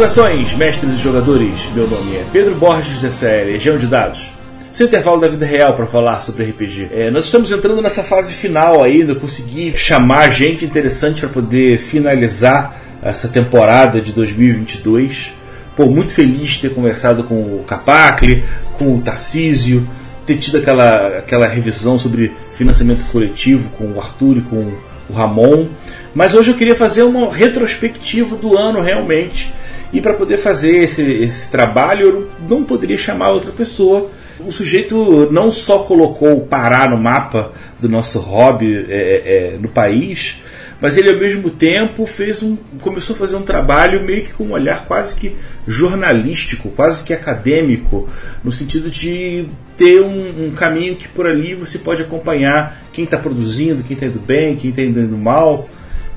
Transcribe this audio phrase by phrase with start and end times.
[0.00, 1.68] Saudações, mestres e jogadores!
[1.74, 4.32] Meu nome é Pedro Borges dessa é Legião de Dados.
[4.72, 6.88] Seu intervalo da vida real para falar sobre RPG.
[6.90, 12.80] É, nós estamos entrando nessa fase final ainda, consegui chamar gente interessante para poder finalizar
[13.02, 15.34] essa temporada de 2022.
[15.76, 18.42] Pô, muito feliz de ter conversado com o Capacle,
[18.78, 19.86] com o Tarcísio,
[20.24, 24.72] ter tido aquela, aquela revisão sobre financiamento coletivo com o Arthur e com
[25.10, 25.68] o Ramon.
[26.14, 29.59] Mas hoje eu queria fazer uma retrospectiva do ano realmente
[29.92, 34.10] e para poder fazer esse, esse trabalho, eu não poderia chamar outra pessoa.
[34.38, 39.58] O sujeito não só colocou o Pará no mapa do nosso hobby é, é, é,
[39.58, 40.40] no país,
[40.80, 44.44] mas ele ao mesmo tempo fez um, começou a fazer um trabalho meio que com
[44.44, 48.08] um olhar quase que jornalístico, quase que acadêmico,
[48.42, 53.18] no sentido de ter um, um caminho que por ali você pode acompanhar quem está
[53.18, 55.68] produzindo, quem está indo bem, quem está indo mal.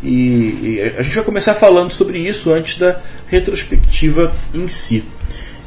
[0.04, 5.04] E, e, a gente vai começar falando sobre isso antes da retrospectiva em si.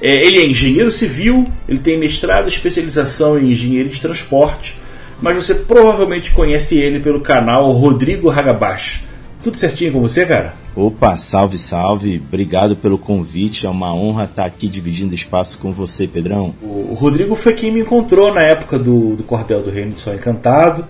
[0.01, 4.77] É, ele é engenheiro civil, ele tem mestrado, especialização em engenharia de transporte,
[5.23, 9.05] mas você provavelmente conhece ele pelo canal Rodrigo Hagabash.
[9.43, 10.55] Tudo certinho com você, cara?
[10.75, 12.23] Opa, salve, salve.
[12.29, 13.65] Obrigado pelo convite.
[13.65, 16.55] É uma honra estar aqui dividindo espaço com você, Pedrão.
[16.61, 20.01] O, o Rodrigo foi quem me encontrou na época do, do Cordel do Reino do
[20.01, 20.87] Sol Encantado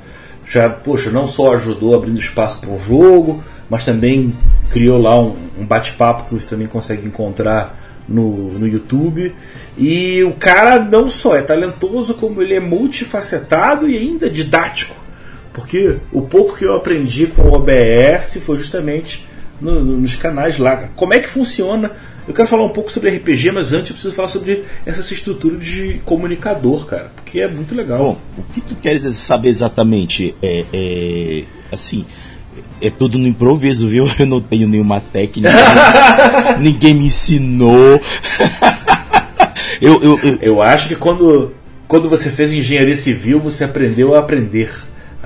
[0.49, 4.35] já, poxa, não só ajudou abrindo espaço para um jogo, mas também
[4.71, 7.77] criou lá um, um bate-papo que você também consegue encontrar
[8.09, 9.35] no, no YouTube.
[9.77, 14.95] E o cara não só é talentoso, como ele é multifacetado e ainda didático.
[15.53, 19.27] Porque o pouco que eu aprendi com o OBS foi justamente
[19.61, 20.91] no, no, nos canais lá.
[20.95, 21.93] Como é que funciona
[22.27, 25.57] eu quero falar um pouco sobre RPG, mas antes eu preciso falar sobre essa estrutura
[25.57, 27.99] de comunicador, cara, porque é muito legal.
[27.99, 30.35] Bom, o que tu queres saber exatamente?
[30.43, 32.05] É, é assim,
[32.81, 34.09] é tudo no improviso, viu?
[34.19, 35.51] Eu não tenho nenhuma técnica,
[36.59, 38.01] ninguém me ensinou.
[39.81, 41.53] eu, eu, eu, eu acho que quando,
[41.87, 44.71] quando você fez engenharia civil, você aprendeu a aprender.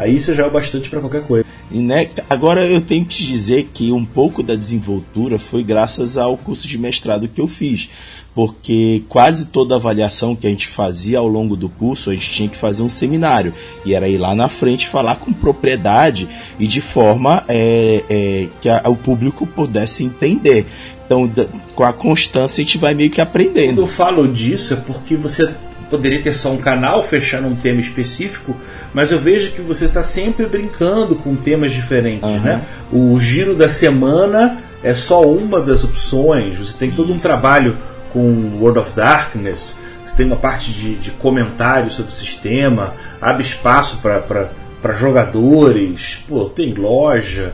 [0.00, 1.44] Aí isso já é bastante para qualquer coisa.
[1.70, 6.16] E, né, agora eu tenho que te dizer que um pouco da desenvoltura foi graças
[6.16, 7.90] ao curso de mestrado que eu fiz,
[8.34, 12.48] porque quase toda avaliação que a gente fazia ao longo do curso a gente tinha
[12.48, 13.52] que fazer um seminário
[13.84, 16.26] e era ir lá na frente falar com propriedade
[16.58, 20.64] e de forma é, é, que a, o público pudesse entender.
[21.04, 21.44] Então, da,
[21.74, 23.66] com a constância a gente vai meio que aprendendo.
[23.66, 25.54] Quando eu falo disso é porque você
[25.90, 28.56] poderia ter só um canal fechando um tema específico,
[28.94, 32.28] mas eu vejo que você está sempre brincando com temas diferentes.
[32.28, 32.40] Uhum.
[32.40, 32.62] Né?
[32.92, 36.58] O giro da semana é só uma das opções.
[36.58, 37.14] Você tem todo Isso.
[37.14, 37.76] um trabalho
[38.12, 43.42] com World of Darkness, você tem uma parte de, de comentário sobre o sistema, abre
[43.42, 47.52] espaço para jogadores, pô, tem loja.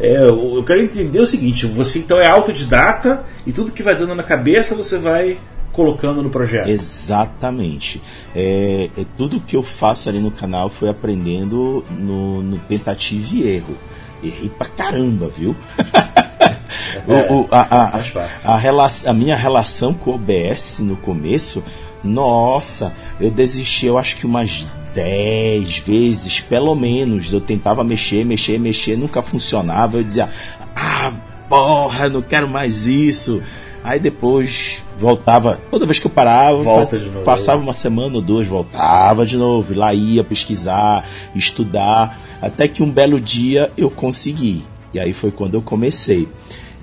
[0.00, 4.14] É, eu quero entender o seguinte: você então é autodidata e tudo que vai dando
[4.14, 5.38] na cabeça você vai
[5.74, 6.68] colocando no projeto.
[6.68, 8.00] Exatamente.
[8.34, 13.56] É, é, tudo que eu faço ali no canal foi aprendendo no, no tentativa e
[13.56, 13.76] erro.
[14.22, 15.54] Errei pra caramba, viu?
[17.06, 18.00] É, o, o, a, a,
[18.44, 21.62] a, a, a minha relação com o OBS no começo,
[22.02, 27.32] nossa, eu desisti, eu acho que umas 10 vezes, pelo menos.
[27.32, 29.98] Eu tentava mexer, mexer, mexer, nunca funcionava.
[29.98, 30.28] Eu dizia,
[30.74, 31.12] ah,
[31.48, 33.42] porra, não quero mais isso.
[33.84, 39.26] Aí depois voltava, toda vez que eu parava, pass passava uma semana ou duas, voltava
[39.26, 44.64] de novo, lá ia pesquisar, estudar, até que um belo dia eu consegui.
[44.94, 46.26] E aí foi quando eu comecei.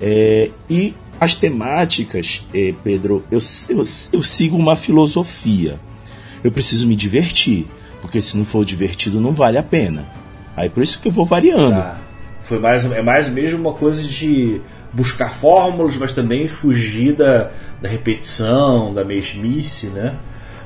[0.00, 3.82] É, e as temáticas, é, Pedro, eu, eu,
[4.12, 5.80] eu sigo uma filosofia.
[6.44, 7.66] Eu preciso me divertir,
[8.00, 10.06] porque se não for divertido não vale a pena.
[10.56, 11.80] Aí por isso que eu vou variando.
[11.80, 11.98] Tá.
[12.44, 14.60] Foi mais, é mais mesmo uma coisa de
[14.92, 17.50] buscar fórmulas, mas também fugir da,
[17.80, 20.16] da repetição, da mesmice, né?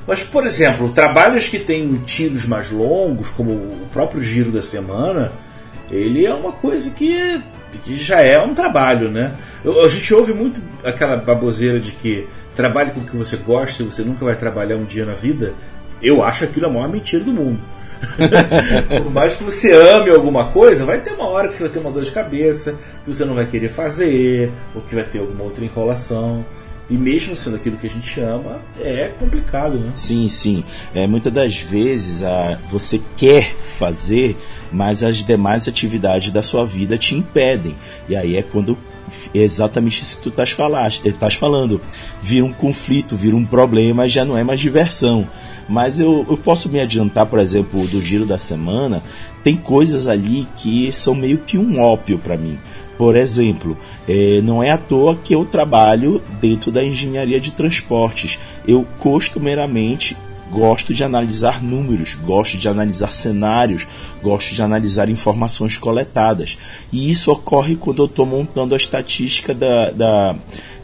[0.07, 5.33] Mas, por exemplo, trabalhos que têm tiros mais longos, como o próprio Giro da Semana,
[5.91, 7.43] ele é uma coisa que,
[7.85, 9.35] que já é um trabalho, né?
[9.65, 13.83] Eu, a gente ouve muito aquela baboseira de que trabalhe com o que você gosta
[13.83, 15.55] e você nunca vai trabalhar um dia na vida.
[16.01, 17.61] Eu acho aquilo a maior mentira do mundo.
[19.03, 21.79] Por mais que você ame alguma coisa, vai ter uma hora que você vai ter
[21.79, 25.45] uma dor de cabeça, que você não vai querer fazer, ou que vai ter alguma
[25.45, 26.45] outra enrolação.
[26.89, 29.91] E mesmo sendo aquilo que a gente ama, é complicado, né?
[29.97, 30.65] Sim, sim.
[30.95, 34.37] É, muitas das vezes a, você quer fazer,
[34.71, 37.77] mas as demais atividades da sua vida te impedem.
[38.09, 38.79] E aí é quando
[39.35, 40.57] é exatamente isso que tu estás
[41.05, 41.81] eh, falando.
[42.23, 45.27] Vira um conflito, vira um problema, já não é mais diversão.
[45.69, 49.03] Mas eu, eu posso me adiantar, por exemplo, do giro da semana,
[49.43, 52.59] tem coisas ali que são meio que um ópio para mim.
[52.97, 53.77] Por exemplo,
[54.09, 58.39] é, não é à toa que eu trabalho dentro da engenharia de transportes.
[58.67, 60.17] Eu costumeiramente
[60.51, 63.87] gosto de analisar números, gosto de analisar cenários,
[64.23, 66.59] gosto de analisar informações coletadas.
[66.93, 70.37] E isso ocorre quando eu estou montando a estatística da, da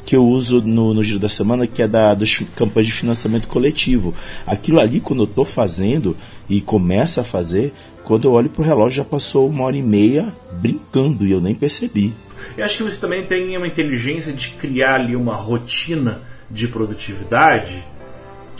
[0.05, 3.47] que eu uso no, no giro da semana, que é da dos campanhas de financiamento
[3.47, 4.15] coletivo.
[4.47, 6.17] Aquilo ali, quando eu estou fazendo
[6.49, 7.73] e começa a fazer,
[8.05, 11.41] quando eu olho para o relógio já passou uma hora e meia brincando e eu
[11.41, 12.13] nem percebi.
[12.57, 17.85] Eu acho que você também tem uma inteligência de criar ali uma rotina de produtividade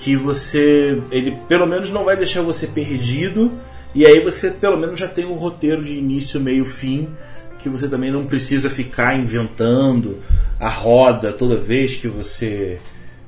[0.03, 3.53] que você ele pelo menos não vai deixar você perdido
[3.95, 7.09] e aí você pelo menos já tem um roteiro de início, meio, fim
[7.57, 10.19] que você também não precisa ficar inventando
[10.59, 12.81] a roda toda vez que você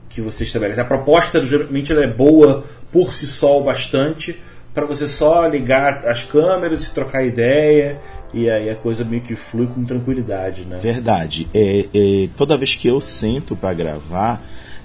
[0.09, 0.81] que você estabelece.
[0.81, 4.37] A proposta geralmente ela é boa por si só o bastante
[4.73, 8.00] para você só ligar as câmeras e trocar ideia
[8.32, 10.79] e aí a coisa meio que flui com tranquilidade, né?
[10.82, 11.47] Verdade.
[11.55, 14.43] É, é toda vez que eu sento para gravar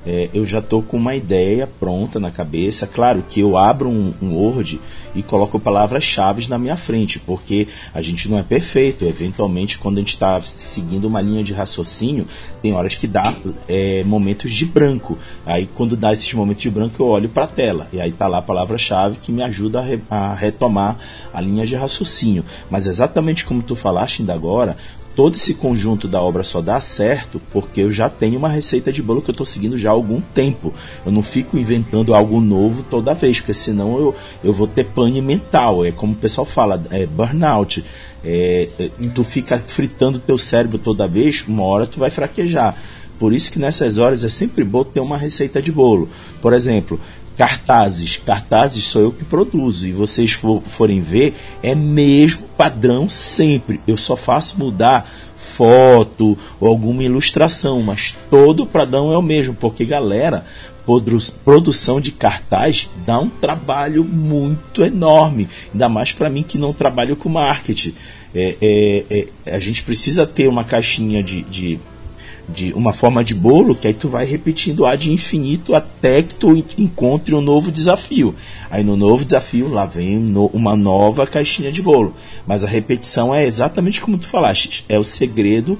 [0.09, 2.87] é, eu já estou com uma ideia pronta na cabeça.
[2.87, 4.81] Claro que eu abro um, um Word
[5.13, 9.05] e coloco palavras-chave na minha frente, porque a gente não é perfeito.
[9.05, 12.25] Eventualmente, quando a gente está seguindo uma linha de raciocínio,
[12.59, 13.35] tem horas que dá
[13.67, 15.15] é, momentos de branco.
[15.45, 18.27] Aí, quando dá esses momentos de branco, eu olho para a tela e aí está
[18.27, 20.97] lá a palavra-chave que me ajuda a, re, a retomar
[21.31, 22.43] a linha de raciocínio.
[22.67, 24.75] Mas exatamente como tu falaste ainda agora,
[25.19, 29.01] todo esse conjunto da obra só dá certo porque eu já tenho uma receita de
[29.03, 30.73] bolo que eu estou seguindo já há algum tempo.
[31.05, 35.21] Eu não fico inventando algo novo toda vez, porque senão eu, eu vou ter pane
[35.21, 35.83] mental.
[35.83, 37.83] É como o pessoal fala, é burnout.
[38.23, 42.77] É, é, tu fica fritando teu cérebro toda vez, uma hora tu vai fraquejar.
[43.19, 46.07] Por isso que nessas horas é sempre bom ter uma receita de bolo.
[46.41, 46.97] Por exemplo,
[47.39, 48.17] cartazes.
[48.17, 49.87] Cartazes sou eu que produzo.
[49.87, 51.33] E vocês for, forem ver,
[51.63, 53.79] é mesmo padrão sempre.
[53.87, 59.55] Eu só faço mudar foto ou alguma ilustração, mas todo o padrão é o mesmo,
[59.55, 60.43] porque galera,
[61.45, 67.15] produção de cartaz dá um trabalho muito enorme, ainda mais para mim que não trabalho
[67.15, 67.93] com marketing.
[68.35, 71.79] É, é, é, a gente precisa ter uma caixinha de, de
[72.53, 76.35] de uma forma de bolo que aí tu vai repetindo a de infinito até que
[76.35, 78.35] tu encontre um novo desafio.
[78.69, 80.17] Aí no novo desafio lá vem
[80.53, 82.13] uma nova caixinha de bolo.
[82.45, 85.77] Mas a repetição é exatamente como tu falaste, é o segredo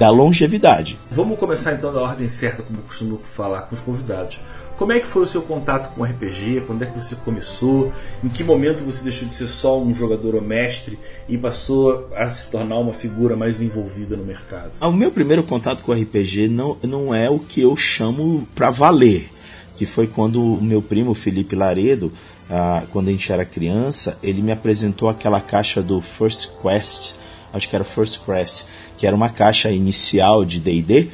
[0.00, 0.98] da longevidade.
[1.10, 4.40] Vamos começar então da ordem certa, como costumo falar com os convidados.
[4.80, 6.62] Como é que foi o seu contato com o RPG?
[6.66, 7.92] Quando é que você começou?
[8.24, 10.98] Em que momento você deixou de ser só um jogador ou mestre
[11.28, 14.70] e passou a se tornar uma figura mais envolvida no mercado?
[14.80, 18.48] Ah, o meu primeiro contato com o RPG não, não é o que eu chamo
[18.54, 19.28] para valer,
[19.76, 22.10] que foi quando o meu primo Felipe Laredo,
[22.48, 27.16] ah, quando a gente era criança, ele me apresentou aquela caixa do First Quest,
[27.52, 28.64] acho que era First Quest,
[28.96, 31.10] que era uma caixa inicial de D&D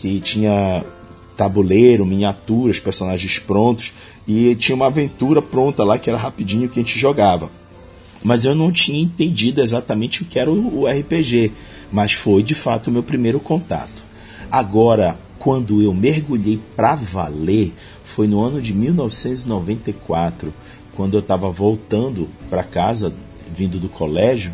[0.00, 0.84] que tinha
[1.36, 3.92] tabuleiro, miniaturas, personagens prontos
[4.26, 7.50] e tinha uma aventura pronta lá que era rapidinho que a gente jogava.
[8.22, 11.52] Mas eu não tinha entendido exatamente o que era o, RPG,
[11.92, 14.02] mas foi de fato o meu primeiro contato.
[14.50, 20.52] Agora, quando eu mergulhei para valer, foi no ano de 1994,
[20.94, 23.12] quando eu estava voltando para casa,
[23.54, 24.52] vindo do colégio,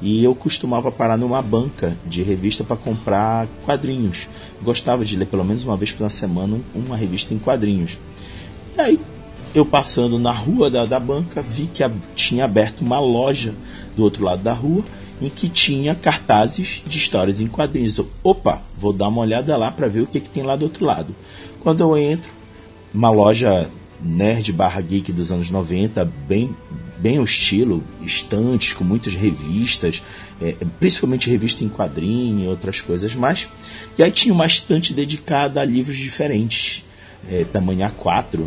[0.00, 4.28] e eu costumava parar numa banca de revista para comprar quadrinhos.
[4.62, 7.98] Gostava de ler pelo menos uma vez por semana uma revista em quadrinhos.
[8.76, 9.00] E aí,
[9.54, 13.54] eu passando na rua da, da banca, vi que a, tinha aberto uma loja
[13.96, 14.84] do outro lado da rua
[15.22, 17.96] em que tinha cartazes de histórias em quadrinhos.
[17.96, 20.64] Eu, Opa, vou dar uma olhada lá para ver o que, que tem lá do
[20.64, 21.14] outro lado.
[21.60, 22.30] Quando eu entro,
[22.92, 23.70] uma loja
[24.04, 26.54] nerd barra geek dos anos 90, bem,
[26.98, 30.02] bem o estilo, estantes com muitas revistas,
[30.40, 33.48] é, principalmente revista em quadrinho e outras coisas mais.
[33.98, 36.84] E aí tinha uma estante dedicada a livros diferentes,
[37.30, 38.46] é, tamanho A4,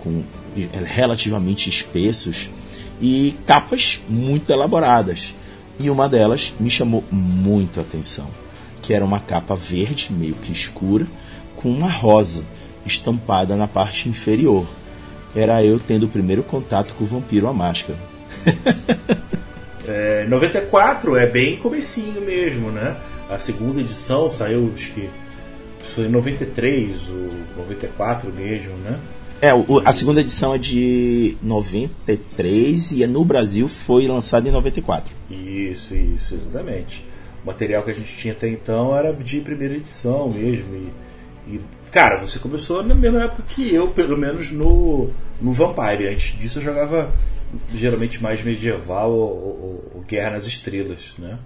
[0.00, 0.24] com
[0.56, 2.50] é, relativamente espessos
[3.00, 5.32] e capas muito elaboradas.
[5.78, 8.28] E uma delas me chamou muito a atenção,
[8.82, 11.06] que era uma capa verde, meio que escura,
[11.54, 12.44] com uma rosa
[12.84, 14.66] estampada na parte inferior
[15.34, 17.98] era eu tendo o primeiro contato com o Vampiro a Máscara.
[19.86, 22.96] é, 94 é bem comecinho mesmo, né?
[23.30, 25.08] A segunda edição saiu, acho que
[25.94, 28.98] foi em 93, o 94 mesmo, né?
[29.40, 35.14] É, o, a segunda edição é de 93 e no Brasil foi lançada em 94.
[35.30, 37.04] Isso, isso, exatamente.
[37.44, 40.74] O material que a gente tinha até então era de primeira edição mesmo.
[40.74, 46.08] E, e cara, você começou na mesma época que eu, pelo menos no, no Vampire.
[46.08, 47.12] Antes disso eu jogava
[47.74, 51.38] geralmente mais medieval ou, ou, ou Guerra nas Estrelas, né?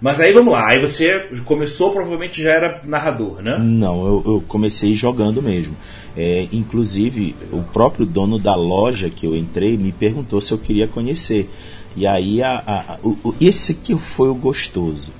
[0.00, 3.58] Mas aí vamos lá, aí você começou, provavelmente já era narrador, né?
[3.58, 5.76] Não, eu, eu comecei jogando mesmo.
[6.16, 10.86] É, inclusive, o próprio dono da loja que eu entrei me perguntou se eu queria
[10.86, 11.50] conhecer.
[11.96, 15.10] E aí, a, a, a, o, esse aqui foi o gostoso.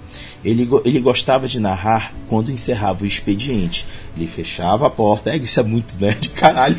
[0.49, 3.87] Ele, ele gostava de narrar quando encerrava o expediente.
[4.17, 5.31] Ele fechava a porta.
[5.31, 6.79] É, isso é muito nerd, caralho.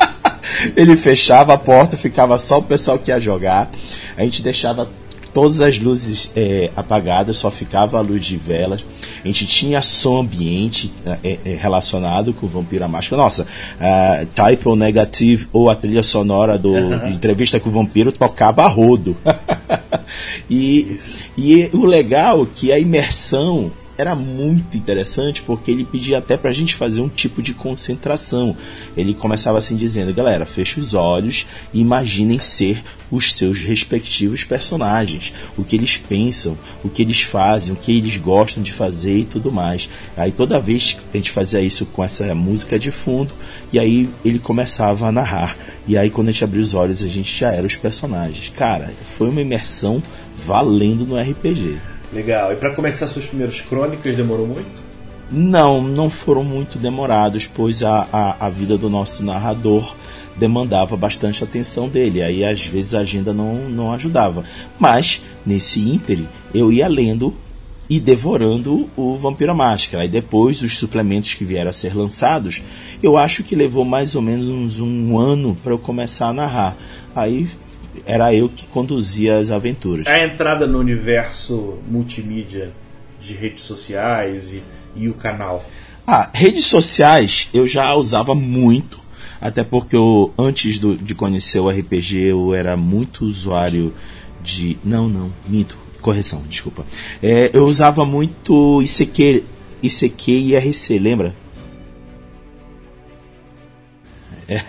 [0.76, 3.70] ele fechava a porta, ficava só o pessoal que ia jogar.
[4.14, 4.90] A gente deixava
[5.32, 8.84] todas as luzes é, apagadas, só ficava a luz de velas.
[9.24, 13.22] A gente tinha som ambiente é, é, relacionado com o Vampiro à Máscara.
[13.22, 17.08] Nossa, uh, Type ou Negative ou a trilha sonora do uhum.
[17.08, 19.16] entrevista com o Vampiro tocava a rodo.
[20.50, 20.98] e,
[21.36, 23.70] e o legal é que a imersão
[24.02, 28.56] era muito interessante porque ele pedia até para a gente fazer um tipo de concentração.
[28.96, 35.32] Ele começava assim dizendo: galera, feche os olhos e imaginem ser os seus respectivos personagens,
[35.56, 39.24] o que eles pensam, o que eles fazem, o que eles gostam de fazer e
[39.24, 39.88] tudo mais.
[40.16, 43.32] Aí toda vez a gente fazia isso com essa música de fundo
[43.72, 45.56] e aí ele começava a narrar.
[45.86, 48.48] E aí quando a gente abria os olhos a gente já era os personagens.
[48.48, 50.02] Cara, foi uma imersão
[50.44, 51.91] valendo no RPG.
[52.12, 52.52] Legal.
[52.52, 54.92] E para começar suas primeiras crônicas, demorou muito?
[55.30, 59.94] Não, não foram muito demorados, pois a, a, a vida do nosso narrador
[60.36, 62.22] demandava bastante atenção dele.
[62.22, 64.44] Aí às vezes a agenda não, não ajudava.
[64.78, 67.34] Mas, nesse íntere, eu ia lendo
[67.88, 70.04] e devorando o Vampiro Máscara.
[70.04, 72.62] E depois os suplementos que vieram a ser lançados,
[73.02, 76.76] eu acho que levou mais ou menos um ano para eu começar a narrar.
[77.14, 77.48] Aí
[78.06, 80.06] era eu que conduzia as aventuras.
[80.06, 82.72] A entrada no universo multimídia
[83.20, 84.62] de redes sociais e,
[84.96, 85.64] e o canal.
[86.06, 89.00] Ah, redes sociais eu já usava muito,
[89.40, 93.94] até porque eu, antes do, de conhecer o RPG eu era muito usuário
[94.42, 94.76] de.
[94.84, 96.84] Não, não, minto, correção, desculpa.
[97.22, 99.44] É, eu usava muito ICQ,
[99.82, 101.34] ICQ e IRC, lembra?
[104.48, 104.60] É.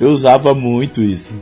[0.00, 1.34] eu usava muito isso.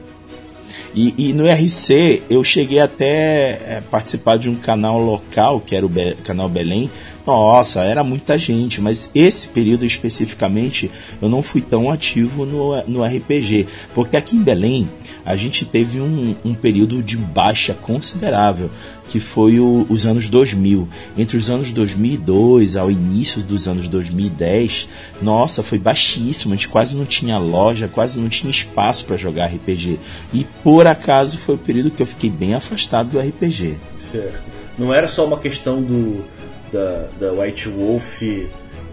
[0.94, 5.86] E, e, no RC eu cheguei até é, participar de um canal local, que era
[5.86, 6.90] o Be canal Belém.
[7.28, 13.04] Nossa, era muita gente, mas esse período especificamente eu não fui tão ativo no, no
[13.04, 14.88] RPG, porque aqui em Belém
[15.26, 18.70] a gente teve um, um período de baixa considerável
[19.06, 20.88] que foi o, os anos 2000.
[21.18, 24.88] Entre os anos 2002 ao início dos anos 2010,
[25.20, 26.54] nossa, foi baixíssimo.
[26.54, 30.00] A gente quase não tinha loja, quase não tinha espaço para jogar RPG.
[30.32, 33.76] E por acaso foi o período que eu fiquei bem afastado do RPG.
[33.98, 34.44] Certo.
[34.78, 36.24] Não era só uma questão do
[36.72, 38.22] da, da White Wolf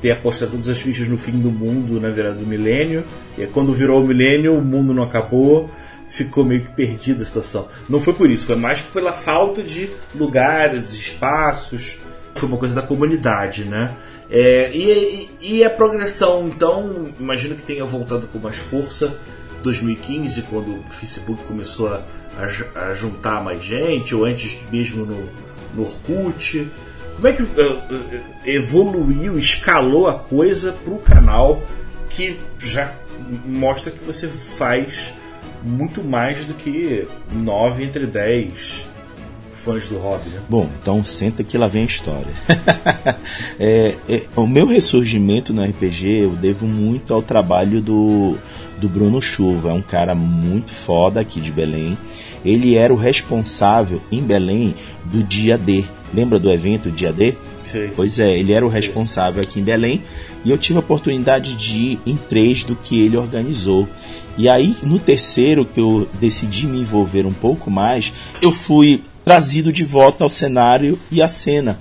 [0.01, 3.03] ter apostado todas as fichas no fim do mundo na virada do milênio.
[3.37, 5.69] E quando virou o milênio, o mundo não acabou
[6.15, 7.67] ficou meio que perdida a situação.
[7.89, 11.99] Não foi por isso, foi mais pela falta de lugares, espaços.
[12.35, 13.95] Foi uma coisa da comunidade, né?
[14.29, 19.15] É, e, e, a progressão, então, imagino que tenha voltado com mais força
[19.61, 22.01] 2015, quando o Facebook começou a,
[22.37, 25.29] a, a juntar mais gente, ou antes mesmo no,
[25.75, 26.67] no Orkut.
[27.15, 31.63] Como é que uh, uh, evoluiu, escalou a coisa para o canal
[32.09, 32.93] que já
[33.45, 35.13] mostra que você faz
[35.63, 38.87] muito mais do que 9 entre 10
[39.65, 40.29] fãs do hobby.
[40.29, 40.41] Né?
[40.47, 42.33] Bom, então senta que lá vem a história.
[43.59, 48.37] é, é, o meu ressurgimento no RPG eu devo muito ao trabalho do,
[48.77, 51.97] do Bruno Chuva, é um cara muito foda aqui de Belém.
[52.43, 55.83] Ele era o responsável em Belém do dia D.
[56.15, 57.35] Lembra do evento Dia D?
[57.63, 57.89] Sim.
[57.95, 60.01] Pois é, ele era o responsável aqui em Belém
[60.45, 63.87] e eu tive a oportunidade de ir em três do que ele organizou.
[64.37, 69.73] E aí, no terceiro, que eu decidi me envolver um pouco mais, eu fui trazido
[69.73, 71.79] de volta ao cenário e à cena.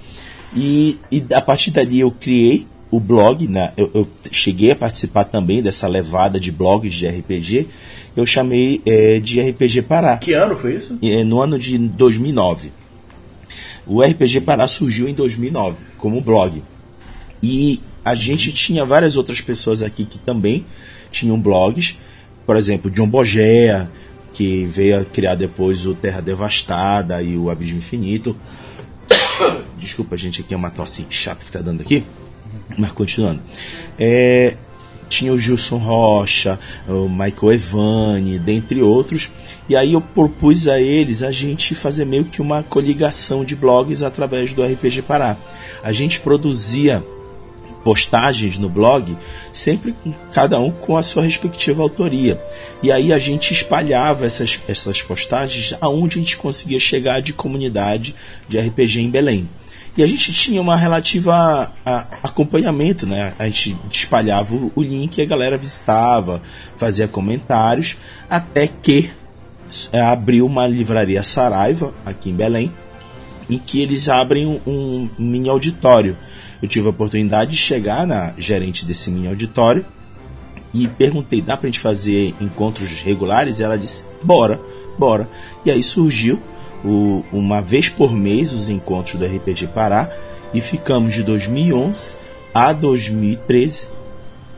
[0.57, 3.73] E, e a partir dali eu criei o blog, né?
[3.77, 7.69] eu, eu, cheguei a participar também dessa levada de blogs de RPG.
[8.17, 10.17] Eu chamei é, de RPG Pará.
[10.17, 10.97] Que ano foi isso?
[11.03, 12.73] É, no ano de 2009.
[13.87, 16.63] O RPG Pará surgiu em 2009 como blog.
[17.43, 20.65] E a gente tinha várias outras pessoas aqui que também
[21.11, 21.97] tinham blogs
[22.47, 23.91] por exemplo, John Bogea,
[24.33, 28.37] que veio a criar depois o Terra Devastada e o Abismo Infinito.
[29.79, 32.05] Desculpa, gente, aqui é uma tosse chata que tá dando aqui.
[32.77, 33.43] Mas continuando.
[33.99, 34.57] É,
[35.15, 39.31] tinha o Gilson Rocha, o Michael Evani, dentre outros.
[39.69, 44.03] E aí eu propus a eles a gente fazer meio que uma coligação de blogs
[44.03, 45.37] através do RPG Pará.
[45.83, 47.05] A gente produzia
[47.85, 49.17] postagens no blog,
[49.53, 49.95] sempre
[50.33, 52.43] cada um com a sua respectiva autoria.
[52.83, 58.15] E aí a gente espalhava essas, essas postagens aonde a gente conseguia chegar de comunidade
[58.49, 59.49] de RPG em Belém.
[59.97, 63.33] E a gente tinha uma relativa a, acompanhamento, né?
[63.39, 66.43] A gente espalhava o, o link e a galera visitava,
[66.77, 67.97] fazia comentários,
[68.29, 69.11] até que
[69.93, 72.73] é, abriu uma livraria Saraiva aqui em Belém,
[73.49, 76.17] em que eles abrem um, um mini auditório.
[76.61, 79.87] Eu tive a oportunidade de chegar na gerente desse mini auditório
[80.73, 83.61] e perguntei: dá pra gente fazer encontros regulares?
[83.61, 84.61] E ela disse: bora,
[84.99, 85.29] bora.
[85.65, 86.41] E aí surgiu
[86.85, 90.11] o, uma vez por mês os encontros do RPG Pará
[90.53, 92.15] e ficamos de 2011
[92.53, 93.89] a 2013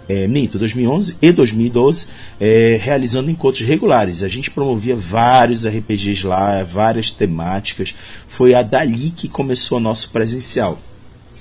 [0.08, 2.06] é, minto, 2011 e 2012,
[2.38, 4.22] é, realizando encontros regulares.
[4.22, 7.94] A gente promovia vários RPGs lá, várias temáticas.
[8.28, 10.78] Foi a dali que começou o nosso presencial.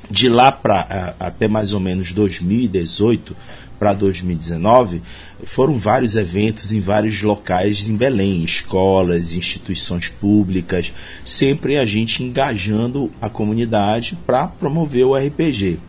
[0.09, 3.35] De lá para até mais ou menos 2018,
[3.79, 5.01] para 2019,
[5.43, 13.11] foram vários eventos em vários locais em Belém, escolas, instituições públicas, sempre a gente engajando
[13.21, 15.79] a comunidade para promover o RPG.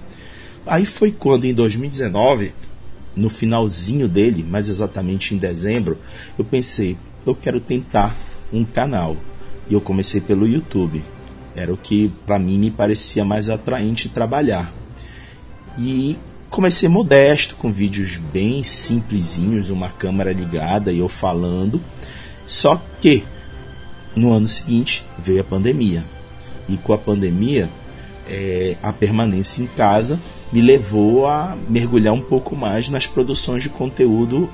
[0.67, 2.53] Aí foi quando em 2019,
[3.15, 5.99] no finalzinho dele, mais exatamente em dezembro,
[6.39, 8.15] eu pensei, eu quero tentar
[8.53, 9.17] um canal.
[9.69, 11.03] E eu comecei pelo YouTube.
[11.55, 14.73] Era o que para mim me parecia mais atraente trabalhar.
[15.79, 16.19] E
[16.51, 21.81] comecei modesto, com vídeos bem simplesinhos, uma câmera ligada e eu falando.
[22.47, 23.25] Só que
[24.15, 26.05] no ano seguinte veio a pandemia.
[26.69, 27.71] E com a pandemia,
[28.29, 30.19] é, a permanência em casa
[30.53, 34.49] me levou a mergulhar um pouco mais nas produções de conteúdo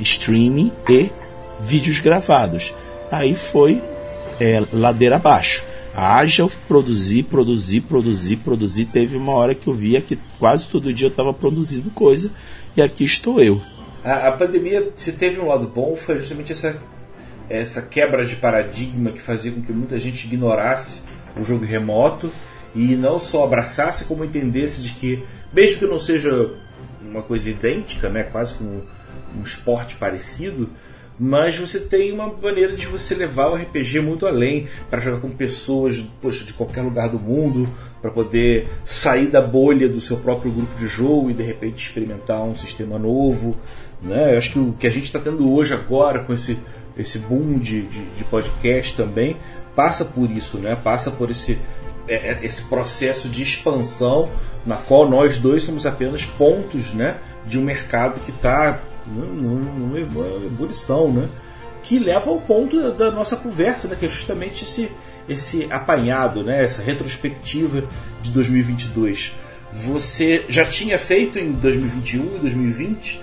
[0.00, 1.10] streaming e
[1.60, 2.74] vídeos gravados.
[3.10, 3.82] Aí foi
[4.40, 8.86] é, ladeira abaixo haja produzir, produzir, produzir, produzir.
[8.86, 12.30] Teve uma hora que eu via que quase todo dia eu estava produzindo coisa
[12.76, 13.60] e aqui estou eu.
[14.04, 16.76] A, a, pandemia, se teve um lado bom, foi justamente essa,
[17.48, 21.02] essa quebra de paradigma que fazia com que muita gente ignorasse
[21.36, 22.30] o jogo remoto
[22.74, 26.50] e não só abraçasse, como entendesse de que, mesmo que não seja
[27.02, 28.82] uma coisa idêntica, né, quase como
[29.38, 30.70] um esporte parecido,
[31.18, 35.30] mas você tem uma maneira de você levar o RPG muito além para jogar com
[35.30, 37.68] pessoas poxa, de qualquer lugar do mundo,
[38.00, 42.42] para poder sair da bolha do seu próprio grupo de jogo e de repente experimentar
[42.42, 43.56] um sistema novo.
[44.02, 44.34] Né?
[44.34, 46.58] Eu acho que o que a gente está tendo hoje agora com esse,
[46.96, 49.36] esse boom de, de, de, podcast também
[49.76, 50.74] passa por isso, né?
[50.74, 51.58] passa por esse,
[52.08, 54.28] é, é, esse processo de expansão
[54.66, 57.18] na qual nós dois somos apenas pontos né?
[57.46, 59.98] de um mercado que está numa
[60.46, 61.28] ebulição, né?
[61.82, 63.96] Que leva ao ponto da nossa conversa, né?
[63.98, 64.90] Que é justamente esse,
[65.28, 66.62] esse apanhado, né?
[66.64, 67.84] Essa retrospectiva
[68.22, 69.32] de 2022.
[69.72, 73.20] Você já tinha feito em 2021 e 2020?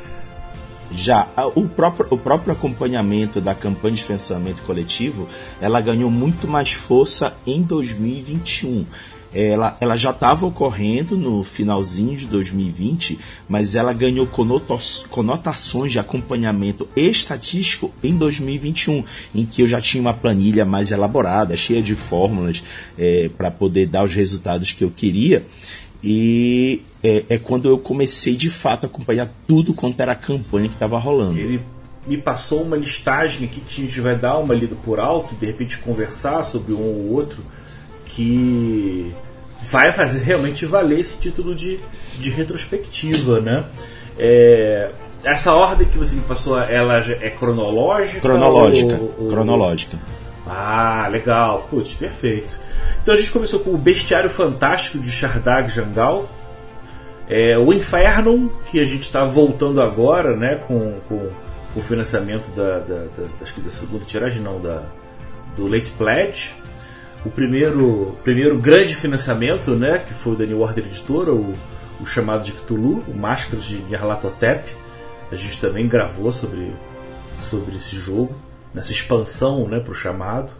[0.92, 1.30] Já.
[1.56, 5.28] O próprio, o próprio acompanhamento da campanha de financiamento coletivo,
[5.62, 8.86] ela ganhou muito mais força em 2021
[9.34, 16.88] ela, ela já estava ocorrendo no finalzinho de 2020, mas ela ganhou conotações de acompanhamento
[16.96, 19.04] estatístico em 2021,
[19.36, 22.64] em que eu já tinha uma planilha mais elaborada, cheia de fórmulas
[22.98, 25.46] é, para poder dar os resultados que eu queria.
[26.04, 30.68] E é, é, quando eu comecei de fato a acompanhar tudo quanto era a campanha
[30.68, 31.38] que estava rolando.
[31.38, 31.62] Ele
[32.08, 35.46] me passou uma listagem aqui que a gente vai dar uma lida por alto, de
[35.46, 37.44] repente conversar sobre um ou outro
[38.20, 39.16] que
[39.72, 41.80] vai fazer realmente valer esse título de,
[42.20, 43.64] de retrospectiva, né?
[44.18, 44.92] É,
[45.24, 48.20] essa ordem que você me passou, ela é cronológica?
[48.20, 49.28] Cronológica, ou, ou...
[49.30, 49.98] cronológica.
[50.46, 51.66] Ah, legal.
[51.70, 52.60] Putz, perfeito.
[53.02, 56.28] Então a gente começou com o Bestiário Fantástico de Shardag Jangal.
[57.30, 61.30] É, o Inferno, que a gente está voltando agora, né, com, com,
[61.74, 64.84] com o financiamento da, da, da, que da segunda tiragem, não, da,
[65.56, 66.59] do Late Pledge
[67.26, 71.54] o primeiro, primeiro grande financiamento, né, que foi o da New Order Editora, o,
[72.00, 74.74] o chamado de Cthulhu, o Máscaras de Nyarlathotep.
[75.32, 76.72] A gente também gravou sobre,
[77.34, 78.36] sobre esse jogo,
[78.74, 80.54] nessa expansão né, para o chamado.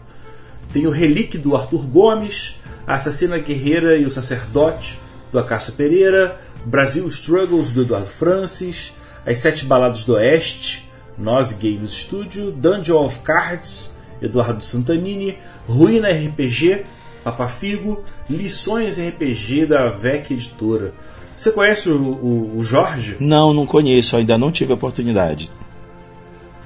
[0.72, 5.00] Tem o Relique do Arthur Gomes, a Assassina Guerreira e o Sacerdote
[5.32, 8.92] do Acácio Pereira, Brasil Struggles do Eduardo Francis,
[9.24, 16.84] As Sete Baladas do Oeste, Nós Games Studio, Dungeon of Cards, Eduardo Santanini, Ruína RPG,
[17.22, 20.92] Papafigo, Lições RPG da VEC Editora.
[21.36, 23.16] Você conhece o, o, o Jorge?
[23.18, 25.50] Não, não conheço, ainda não tive a oportunidade.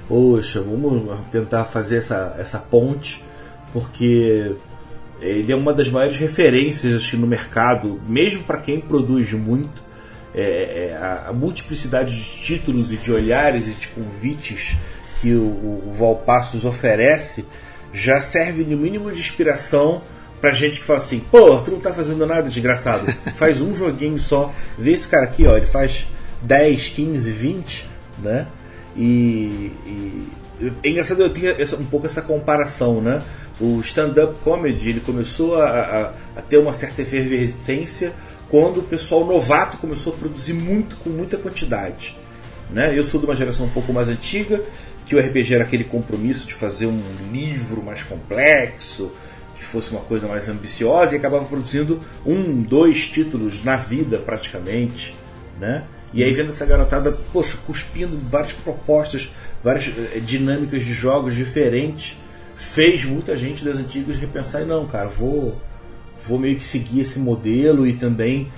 [0.07, 3.23] Poxa, vamos tentar fazer essa, essa ponte,
[3.73, 4.55] porque
[5.21, 9.83] ele é uma das maiores referências assim, no mercado, mesmo para quem produz muito.
[10.37, 14.75] É, é, a, a, multiplicidade de títulos e de olhares e de convites
[15.25, 15.41] que o,
[15.87, 17.47] o Valpassos oferece
[17.91, 20.03] já serve no mínimo de inspiração
[20.39, 23.11] pra gente que fala assim, pô, tu não tá fazendo nada, desgraçado.
[23.33, 24.53] Faz um joguinho só.
[24.77, 26.05] Vê esse cara aqui, ó, ele faz
[26.43, 28.45] 10, 15, 20, né?
[28.95, 30.27] E, e
[30.83, 33.19] é engraçado eu tinha essa, um pouco essa comparação, né?
[33.59, 38.13] O stand-up comedy ele começou a, a, a, ter uma certa efervescência
[38.47, 42.15] quando o pessoal novato começou a produzir muito com muita quantidade.
[42.69, 42.97] Né?
[42.97, 44.61] Eu sou de uma geração um pouco mais antiga,
[45.05, 49.11] que o RPG era aquele compromisso de fazer um livro mais complexo,
[49.55, 55.15] que fosse uma coisa mais ambiciosa e acabava produzindo um, dois títulos na vida praticamente,
[55.59, 55.85] né?
[56.13, 62.17] E aí vendo essa garotada, poxa, cuspindo várias propostas, várias eh, dinâmicas de jogos diferentes,
[62.55, 65.59] fez muita gente das antigas repensar e não, cara, vou
[66.21, 68.49] vou meio que seguir esse modelo e também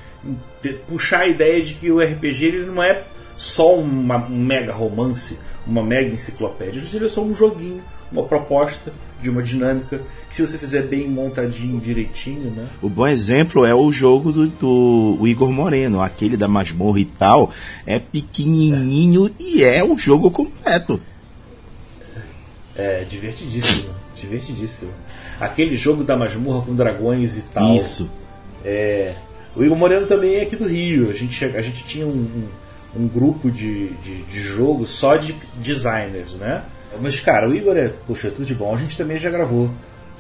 [0.88, 3.04] puxar a ideia de que o RPG ele não é
[3.38, 9.30] só uma, um mega romance, uma mega enciclopédia, é só um joguinho, uma proposta de
[9.30, 12.68] uma dinâmica que se você fizer bem montadinho, direitinho, né?
[12.82, 17.52] O bom exemplo é o jogo do, do Igor Moreno, aquele da masmorra e tal,
[17.86, 19.32] é pequenininho é.
[19.40, 21.00] e é um jogo completo.
[22.76, 24.92] É, divertidíssimo, divertidíssimo.
[25.40, 27.76] Aquele jogo da masmorra com dragões e tal.
[27.76, 28.10] Isso.
[28.64, 29.14] É,
[29.56, 31.10] o Igor Moreno também é aqui do Rio.
[31.10, 32.48] A gente, a gente tinha um, um,
[32.98, 36.64] um grupo de, de, de jogo só de designers, né?
[37.02, 38.74] Mas, cara, o Igor é, poxa, tudo de bom.
[38.74, 39.70] A gente também já gravou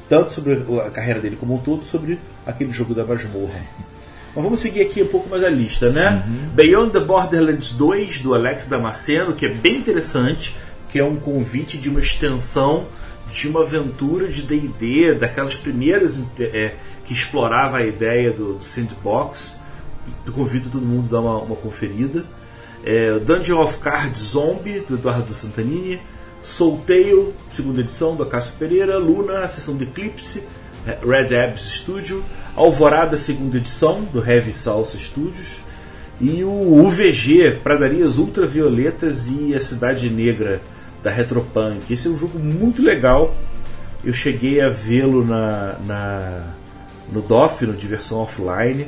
[0.07, 0.53] tanto sobre
[0.85, 3.59] a carreira dele como um todo, sobre aquele jogo da Masmorra.
[4.35, 6.23] Mas vamos seguir aqui um pouco mais a lista, né?
[6.27, 6.49] Uhum.
[6.53, 10.55] Beyond the Borderlands 2, do Alex Damasceno, que é bem interessante,
[10.89, 12.85] que é um convite de uma extensão
[13.31, 19.59] de uma aventura de D&D, daquelas primeiras é, que explorava a ideia do, do sandbox.
[20.25, 22.23] Eu convido todo mundo a dar uma, uma conferida.
[22.89, 25.99] É, Dungeon of Cards Zombie, do Eduardo Santanini.
[26.39, 30.41] Solteio, segunda edição, do Acácio Pereira, Luna, a sessão de Eclipse,
[30.87, 32.23] é, Red Abs Studio,
[32.55, 35.59] Alvorada, segunda edição, do Heavy Salsa Studios,
[36.21, 40.61] e o UVG, Pradarias Ultravioletas e a Cidade Negra,
[41.03, 41.91] da Retropunk.
[41.91, 43.35] Esse é um jogo muito legal.
[44.01, 46.53] Eu cheguei a vê-lo na, na,
[47.11, 48.87] no DOF, no Diversão Offline.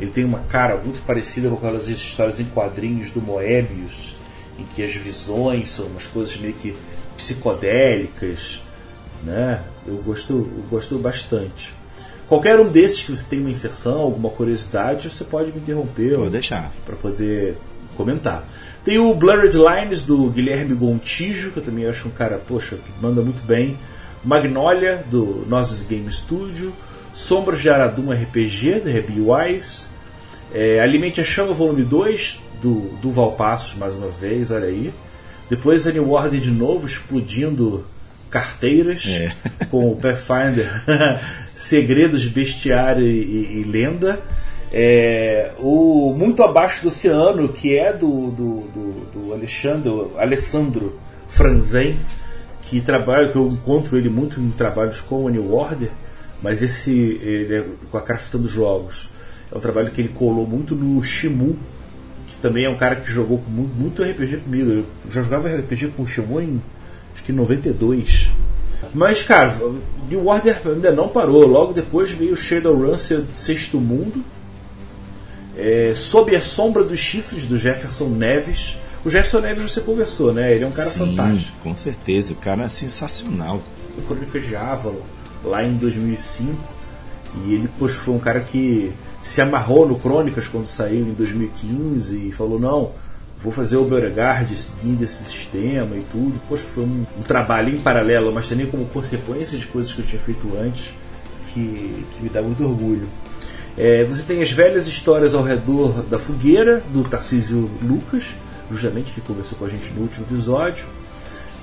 [0.00, 4.14] Ele tem uma cara muito parecida com aquelas histórias em quadrinhos do Moebius,
[4.58, 6.74] em que as visões são umas coisas meio que
[7.16, 8.62] psicodélicas,
[9.22, 9.62] né?
[9.86, 11.74] Eu gosto, eu gosto bastante.
[12.26, 16.16] Qualquer um desses que você tem uma inserção, alguma curiosidade, você pode me interromper.
[16.16, 16.72] Vou deixar.
[16.86, 17.58] Para poder
[17.96, 18.46] comentar.
[18.82, 22.90] Tem o Blurred Lines do Guilherme Gontijo, que eu também acho um cara, poxa, que
[23.02, 23.76] manda muito bem.
[24.24, 26.72] Magnolia, do Nozes Game Studio.
[27.12, 29.86] Sombras de Aradum RPG, da Rebi Wise.
[30.52, 34.92] É, Alimente a Chama Volume 2, do, do Valpassos, mais uma vez, olha aí.
[35.48, 37.86] Depois a New Order de novo explodindo
[38.30, 39.32] carteiras é.
[39.66, 40.84] com o Pathfinder
[41.52, 44.20] Segredos, Bestiário e, e, e Lenda.
[44.72, 51.98] É, o Muito Abaixo do Oceano, que é do, do, do, do Alexandre, Alessandro Franzen,
[52.62, 55.90] que trabalha, que eu encontro ele muito em trabalhos com a New Order,
[56.42, 59.10] mas esse ele é com a Craftando Jogos.
[59.52, 61.58] É um trabalho que ele colou muito no Shimu,
[62.40, 64.70] também é um cara que jogou muito, muito RPG comigo.
[64.70, 66.62] Eu já jogava RPG com o Shimon em
[67.14, 68.30] acho que 92.
[68.94, 69.58] Mas, cara,
[70.08, 71.46] New Order ainda não parou.
[71.46, 74.24] Logo depois veio Shadowrun Sexto Mundo.
[75.56, 78.78] É, sob a sombra dos chifres do Jefferson Neves.
[79.04, 80.54] O Jefferson Neves você conversou, né?
[80.54, 81.58] Ele é um cara Sim, fantástico.
[81.62, 83.62] Com certeza, o cara é sensacional.
[83.98, 85.00] O Crônica de Avalon,
[85.44, 86.56] lá em 2005.
[87.44, 92.28] E ele, poxa, foi um cara que se amarrou no Crônicas quando saiu em 2015
[92.28, 92.92] e falou: não,
[93.42, 96.40] vou fazer o Beauregard seguindo esse sistema e tudo.
[96.48, 100.06] Poxa, foi um, um, trabalho em paralelo, mas também como consequência de coisas que eu
[100.06, 100.92] tinha feito antes,
[101.52, 103.08] que, que me dá muito orgulho.
[103.76, 108.34] É, você tem as velhas histórias ao redor da fogueira, do Tarcísio Lucas,
[108.70, 110.86] justamente que começou com a gente no último episódio.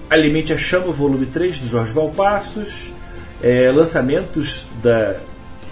[0.10, 2.94] Alimente a Chama, volume 3, do Jorge Valpassos.
[3.42, 5.16] É, lançamentos da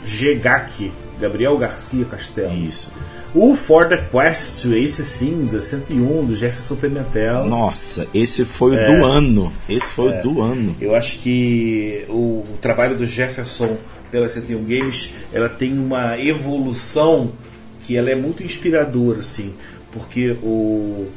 [0.03, 2.53] GEGAC, Gabriel Garcia Castelo.
[2.53, 2.91] Isso.
[3.33, 7.45] O For the Quest, esse sim, da 101, do Jefferson Pimentel.
[7.45, 9.53] Nossa, esse foi é, o do ano.
[9.67, 10.75] Esse foi é, o do ano.
[10.79, 13.75] Eu acho que o, o, trabalho do Jefferson
[14.09, 17.33] pela 101 Games, ela tem uma evolução
[17.81, 19.53] que ela é muito inspiradora, assim,
[19.91, 21.07] porque o,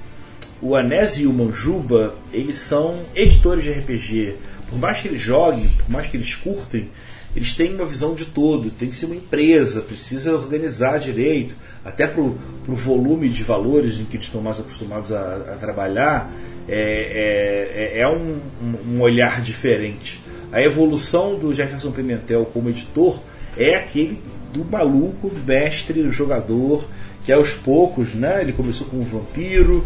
[0.60, 4.34] o Anésio e o Manjuba, eles são editores de RPG.
[4.68, 6.88] Por mais que eles joguem, por mais que eles curtem,
[7.34, 8.70] eles têm uma visão de todo.
[8.70, 11.54] Tem que ser uma empresa, precisa organizar direito,
[11.84, 16.30] até para o volume de valores em que eles estão mais acostumados a, a trabalhar,
[16.68, 18.40] é, é, é um,
[18.88, 20.20] um olhar diferente.
[20.52, 23.20] A evolução do Jefferson Pimentel como editor
[23.56, 24.20] é aquele
[24.52, 26.88] do maluco, mestre, jogador,
[27.24, 29.84] que aos poucos, né, ele começou com o Vampiro,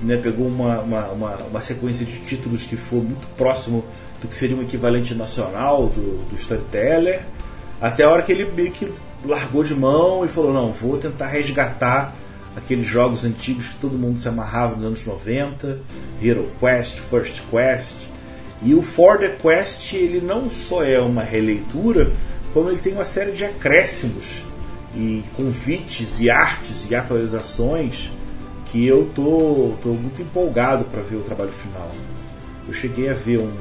[0.00, 3.84] né, pegou uma, uma, uma, uma, sequência de títulos que foi muito próximo
[4.24, 7.22] do que seria um equivalente nacional do, do Storyteller,
[7.80, 8.90] até a hora que ele meio que
[9.24, 12.14] largou de mão e falou: não, vou tentar resgatar
[12.56, 15.78] aqueles jogos antigos que todo mundo se amarrava nos anos 90,
[16.22, 17.96] Hero Quest, First Quest.
[18.62, 22.10] E o For the Quest ele não só é uma releitura,
[22.54, 24.42] como ele tem uma série de acréscimos
[24.94, 28.10] e convites e artes e atualizações
[28.66, 31.90] que eu tô, tô muito empolgado para ver o trabalho final.
[32.66, 33.52] Eu cheguei a ver um,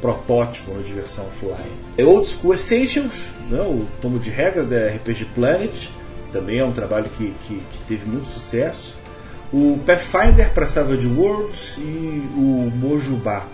[0.00, 1.70] protótipo na diversão offline.
[1.96, 5.88] É Old School Essentials, né, o tomo de regra da RPG Planet,
[6.24, 8.96] que também é um trabalho que, que, que teve muito sucesso.
[9.52, 13.46] O Pathfinder para Savage Worlds e o Mojubá.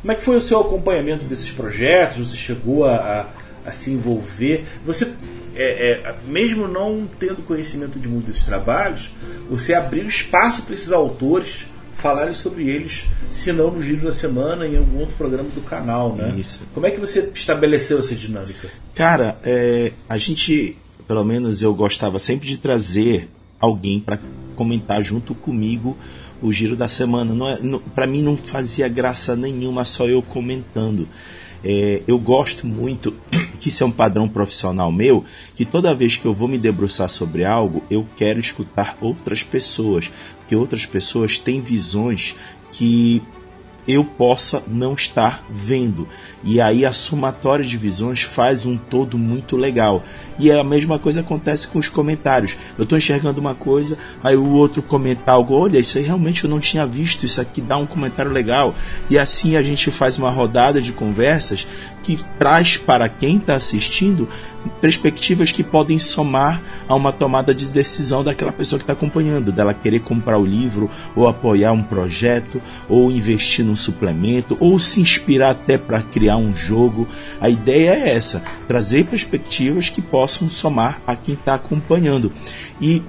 [0.00, 2.28] Como é que foi o seu acompanhamento desses projetos?
[2.28, 4.66] Você chegou a, a, a se envolver?
[4.84, 5.12] Você
[5.56, 9.12] é, é, mesmo não tendo conhecimento de muitos desses trabalhos,
[9.48, 11.66] você abriu espaço para esses autores
[11.96, 16.14] falarem sobre eles, se não no Giro da Semana, em algum outro programa do canal,
[16.14, 16.34] né?
[16.38, 16.60] Isso.
[16.72, 18.68] Como é que você estabeleceu essa dinâmica?
[18.94, 20.76] Cara, é, a gente,
[21.06, 23.28] pelo menos eu gostava sempre de trazer
[23.58, 24.18] alguém para
[24.54, 25.96] comentar junto comigo
[26.42, 27.34] o Giro da Semana.
[27.34, 27.58] Não é,
[27.94, 31.08] para mim não fazia graça nenhuma só eu comentando.
[31.64, 33.16] É, eu gosto muito,
[33.58, 35.24] que isso é um padrão profissional meu,
[35.54, 40.12] que toda vez que eu vou me debruçar sobre algo, eu quero escutar outras pessoas,
[40.38, 42.36] porque outras pessoas têm visões
[42.70, 43.22] que
[43.86, 46.08] eu possa não estar vendo.
[46.42, 50.02] E aí a somatória de visões faz um todo muito legal.
[50.38, 52.56] E a mesma coisa acontece com os comentários.
[52.76, 56.50] Eu estou enxergando uma coisa, aí o outro comenta algo, olha, isso aí realmente eu
[56.50, 58.74] não tinha visto, isso aqui dá um comentário legal.
[59.08, 61.66] E assim a gente faz uma rodada de conversas
[62.02, 64.28] que traz para quem está assistindo
[64.80, 69.72] perspectivas que podem somar a uma tomada de decisão daquela pessoa que está acompanhando, dela
[69.72, 75.50] querer comprar o livro, ou apoiar um projeto, ou investir num suplemento, ou se inspirar
[75.50, 77.06] até para criar um jogo.
[77.40, 82.32] A ideia é essa: trazer perspectivas que possam somar a quem está acompanhando.
[82.80, 83.02] E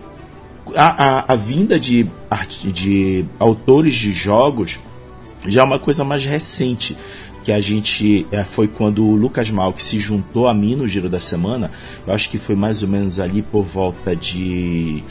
[0.75, 2.09] a, a, a vinda de,
[2.73, 4.79] de autores de jogos
[5.47, 6.97] já é uma coisa mais recente
[7.43, 11.07] que a gente é, foi quando o Lucas Malk se juntou a mim no Giro
[11.07, 11.69] da Semana.
[12.05, 15.03] Eu acho que foi mais ou menos ali por volta de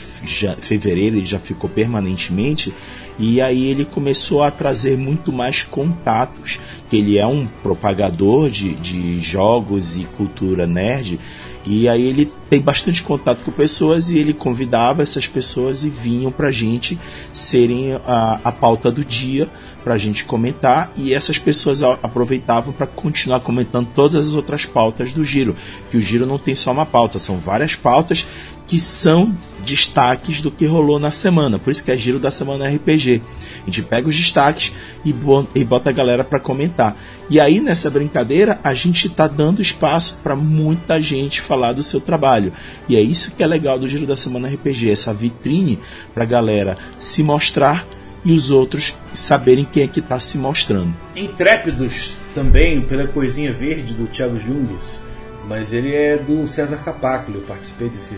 [0.59, 2.73] fevereiro, ele já ficou permanentemente.
[3.17, 8.73] E aí ele começou a trazer muito mais contatos, que ele é um propagador de,
[8.75, 11.19] de jogos e cultura nerd.
[11.65, 16.31] E aí ele tem bastante contato com pessoas e ele convidava essas pessoas e vinham
[16.31, 16.97] pra gente
[17.33, 19.45] serem a, a pauta do dia
[19.83, 25.11] para a gente comentar e essas pessoas aproveitavam para continuar comentando todas as outras pautas
[25.11, 25.55] do Giro.
[25.91, 28.25] Que o Giro não tem só uma pauta, são várias pautas
[28.65, 31.59] que são destaques do que rolou na semana.
[31.59, 33.21] Por isso que é Giro da Semana RPG.
[33.61, 34.71] A gente pega os destaques
[35.03, 36.95] e bota a galera para comentar.
[37.29, 41.99] E aí nessa brincadeira a gente está dando espaço para muita gente falar do seu
[41.99, 42.44] trabalho.
[42.87, 45.79] E é isso que é legal do Giro da Semana RPG, essa vitrine
[46.13, 47.87] para a galera se mostrar
[48.23, 50.93] e os outros saberem quem é que está se mostrando.
[51.15, 55.01] Intrépidos também pela coisinha verde do Thiago Jungs,
[55.47, 58.15] mas ele é do César Capacchio, eu participei desse,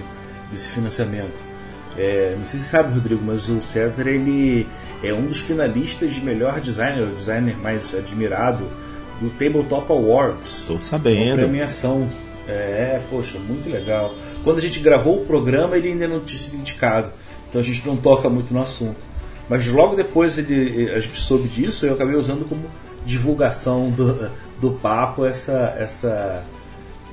[0.49, 1.45] desse financiamento.
[1.97, 4.67] É, não sei se sabe, Rodrigo, mas o César ele
[5.03, 8.69] é um dos finalistas de melhor designer, o designer mais admirado
[9.19, 10.59] do Tabletop Awards.
[10.59, 11.33] Estou sabendo.
[11.33, 12.07] Uma premiação.
[12.47, 14.13] É, poxa, muito legal.
[14.43, 17.11] Quando a gente gravou o programa, ele ainda não tinha sido indicado.
[17.49, 18.99] Então a gente não toca muito no assunto.
[19.49, 22.69] Mas logo depois ele, a gente soube disso eu acabei usando como
[23.05, 24.29] divulgação do,
[24.59, 26.43] do papo essa, essa,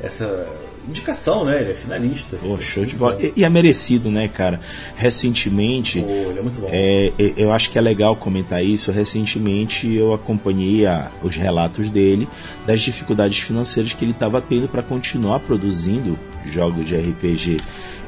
[0.00, 0.46] essa
[0.88, 1.60] indicação, né?
[1.60, 2.36] Ele é finalista.
[2.36, 3.20] Pô, show de bola.
[3.20, 4.60] E, e, é merecido, né, cara?
[4.94, 6.00] Recentemente.
[6.00, 6.68] Pô, ele é muito bom.
[6.70, 8.90] É, eu acho que é legal comentar isso.
[8.90, 12.28] Recentemente eu acompanhei a, os relatos dele
[12.66, 17.58] das dificuldades financeiras que ele estava tendo para continuar produzindo jogos de RPG.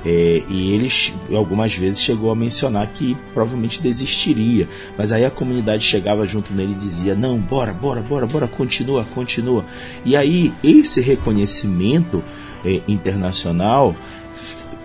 [0.04, 0.88] É, e ele
[1.34, 6.72] algumas vezes chegou a mencionar que provavelmente desistiria, mas aí a comunidade chegava junto nele
[6.72, 9.64] e dizia: Não, bora, bora, bora, bora, continua, continua.
[10.04, 12.22] E aí esse reconhecimento
[12.64, 13.94] é, internacional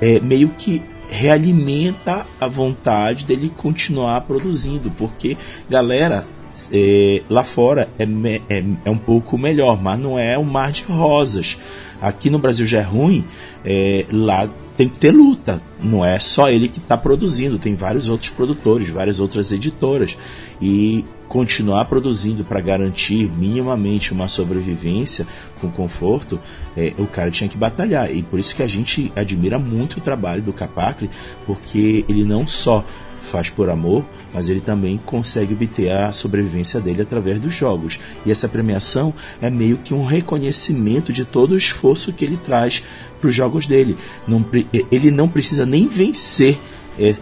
[0.02, 5.38] é, meio que realimenta a vontade dele continuar produzindo, porque
[5.70, 6.26] galera
[6.72, 8.04] é, lá fora é,
[8.50, 11.58] é, é, um pouco melhor, mas não é um mar de rosas.
[12.02, 13.26] Aqui no Brasil já é ruim,
[13.64, 15.62] é, lá tem que ter luta.
[15.82, 20.18] Não é só ele que está produzindo, tem vários outros produtores, várias outras editoras.
[20.62, 25.26] E continuar produzindo para garantir minimamente uma sobrevivência
[25.62, 26.38] com conforto,
[26.76, 28.14] é, o cara tinha que batalhar.
[28.14, 31.10] E por isso que a gente admira muito o trabalho do Capacre,
[31.46, 32.84] porque ele não só
[33.22, 37.98] faz por amor, mas ele também consegue obter a sobrevivência dele através dos jogos.
[38.26, 42.84] E essa premiação é meio que um reconhecimento de todo o esforço que ele traz
[43.22, 43.96] para os jogos dele.
[44.28, 44.46] Não,
[44.92, 46.60] ele não precisa nem vencer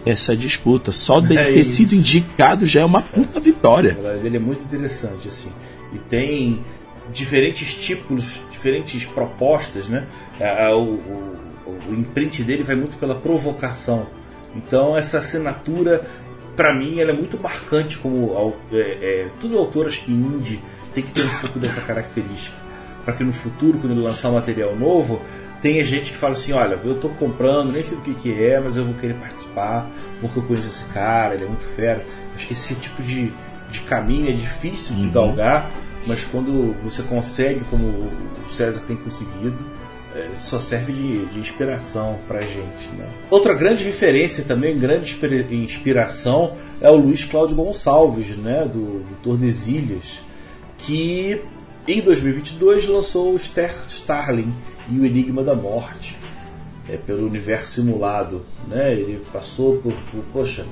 [0.06, 0.92] essa disputa.
[0.92, 1.76] Só de é ter isso.
[1.76, 3.96] sido indicado já é uma puta vitória.
[4.22, 5.50] Ele é muito interessante, assim.
[5.92, 6.64] E tem
[7.12, 10.06] diferentes tipos, diferentes propostas, né?
[10.72, 11.38] O, o,
[11.88, 14.06] o imprint dele vai muito pela provocação.
[14.54, 16.06] Então essa assinatura,
[16.56, 20.60] para mim, ela é muito marcante como é, é, tudo autoras que indie
[20.94, 22.70] tem que ter um pouco dessa característica
[23.04, 25.20] para que no futuro, quando ele lançar um material novo,
[25.60, 28.58] tenha gente que fala assim, olha, eu estou comprando, nem sei do que, que é,
[28.60, 32.04] mas eu vou querer participar porque eu conheço esse cara, ele é muito fera.
[32.34, 33.32] Acho que esse tipo de,
[33.70, 35.12] de caminho é difícil de uhum.
[35.12, 35.70] galgar,
[36.06, 39.58] mas quando você consegue, como o César tem conseguido,
[40.14, 42.88] é, só serve de, de inspiração pra gente.
[42.96, 43.08] Né?
[43.30, 45.16] Outra grande referência também, grande
[45.52, 50.20] inspiração, é o Luiz Cláudio Gonçalves, né, do, do Tordesilhas,
[50.78, 51.40] que
[51.86, 54.52] em 2022 lançou o Ster Starling
[54.90, 56.16] e o Enigma da Morte,
[56.88, 58.44] é, pelo universo simulado.
[58.66, 58.94] Né?
[58.94, 60.66] Ele passou por, por poxa,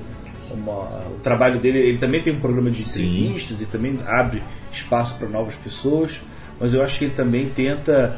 [0.51, 3.63] uma, o trabalho dele, ele também tem um programa de entrevistas Sim.
[3.63, 6.21] e também abre espaço para novas pessoas,
[6.59, 8.17] mas eu acho que ele também tenta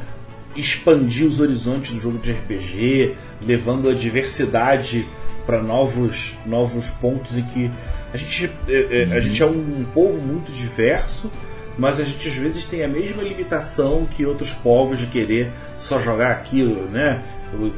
[0.56, 5.06] expandir os horizontes do jogo de RPG, levando a diversidade
[5.46, 7.70] para novos, novos pontos em que
[8.12, 9.20] a gente, é, é, a uhum.
[9.20, 11.30] gente é um povo muito diverso,
[11.78, 15.98] mas a gente às vezes tem a mesma limitação que outros povos de querer só
[15.98, 17.22] jogar aquilo, né?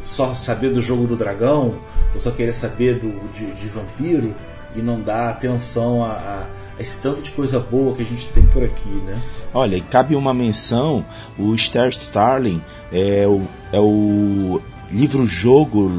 [0.00, 1.74] Só saber do jogo do dragão,
[2.12, 4.34] ou só querer saber do, de, de vampiro
[4.76, 6.46] e não dar atenção a, a
[6.78, 9.20] esse tanto de coisa boa que a gente tem por aqui, né?
[9.52, 11.06] Olha, e cabe uma menção,
[11.38, 12.60] o Star Starling
[12.92, 14.60] é o, é o
[14.94, 15.90] livro-jogo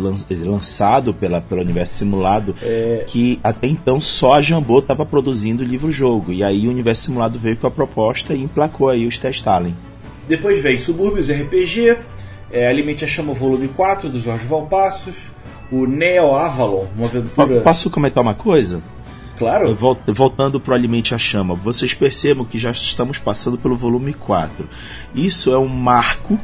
[0.43, 3.03] lançado pela, pelo Universo Simulado, é...
[3.05, 6.31] que até então só a Jambô estava produzindo livro-jogo.
[6.31, 9.75] E aí o Universo Simulado veio com a proposta e emplacou aí o Star Starling.
[10.27, 11.97] Depois veio Subúrbios RPG,
[12.51, 15.31] é, Alimente a Chama Volume 4, do Jorge Valpassos,
[15.71, 17.61] o Neo Avalon, uma aventura...
[17.61, 18.81] Posso comentar uma coisa?
[19.37, 19.75] Claro.
[20.07, 24.67] Voltando para o Alimente a Chama, vocês percebam que já estamos passando pelo volume 4.
[25.13, 26.39] Isso é um marco.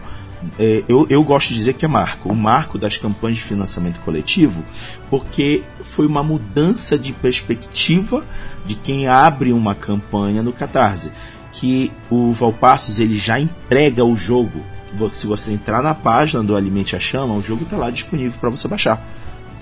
[0.59, 3.99] É, eu, eu gosto de dizer que é marco, o marco das campanhas de financiamento
[3.99, 4.63] coletivo,
[5.09, 8.25] porque foi uma mudança de perspectiva
[8.65, 11.11] de quem abre uma campanha no Catarse.
[11.51, 14.63] Que o Valpassos ele já entrega o jogo.
[15.09, 18.49] Se você entrar na página do Alimente a Chama, o jogo está lá disponível para
[18.49, 19.05] você baixar.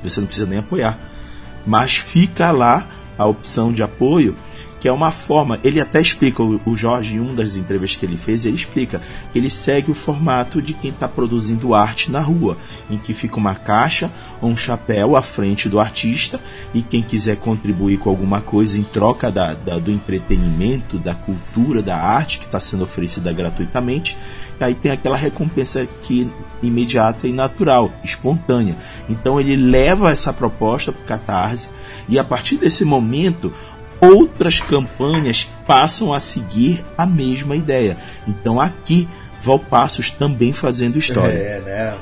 [0.04, 1.00] Você não precisa nem apoiar.
[1.66, 2.88] Mas fica lá
[3.18, 4.36] a opção de apoio,
[4.80, 8.18] que é uma forma, ele até explica, o Jorge, em uma das entrevistas que ele
[8.18, 12.58] fez, ele explica que ele segue o formato de quem está produzindo arte na rua,
[12.90, 14.10] em que fica uma caixa
[14.42, 16.40] ou um chapéu à frente do artista
[16.74, 21.82] e quem quiser contribuir com alguma coisa em troca da, da do entretenimento, da cultura,
[21.82, 24.18] da arte que está sendo oferecida gratuitamente,
[24.60, 26.30] aí tem aquela recompensa que
[26.62, 28.78] imediata e natural, espontânea.
[29.08, 31.70] Então ele leva essa proposta para o Catarse
[32.08, 33.54] e a partir desse momento
[34.02, 37.98] outras campanhas passam a seguir a mesma ideia.
[38.28, 39.08] Então aqui
[39.42, 41.38] Valpassos também fazendo história.
[41.38, 41.98] É, né?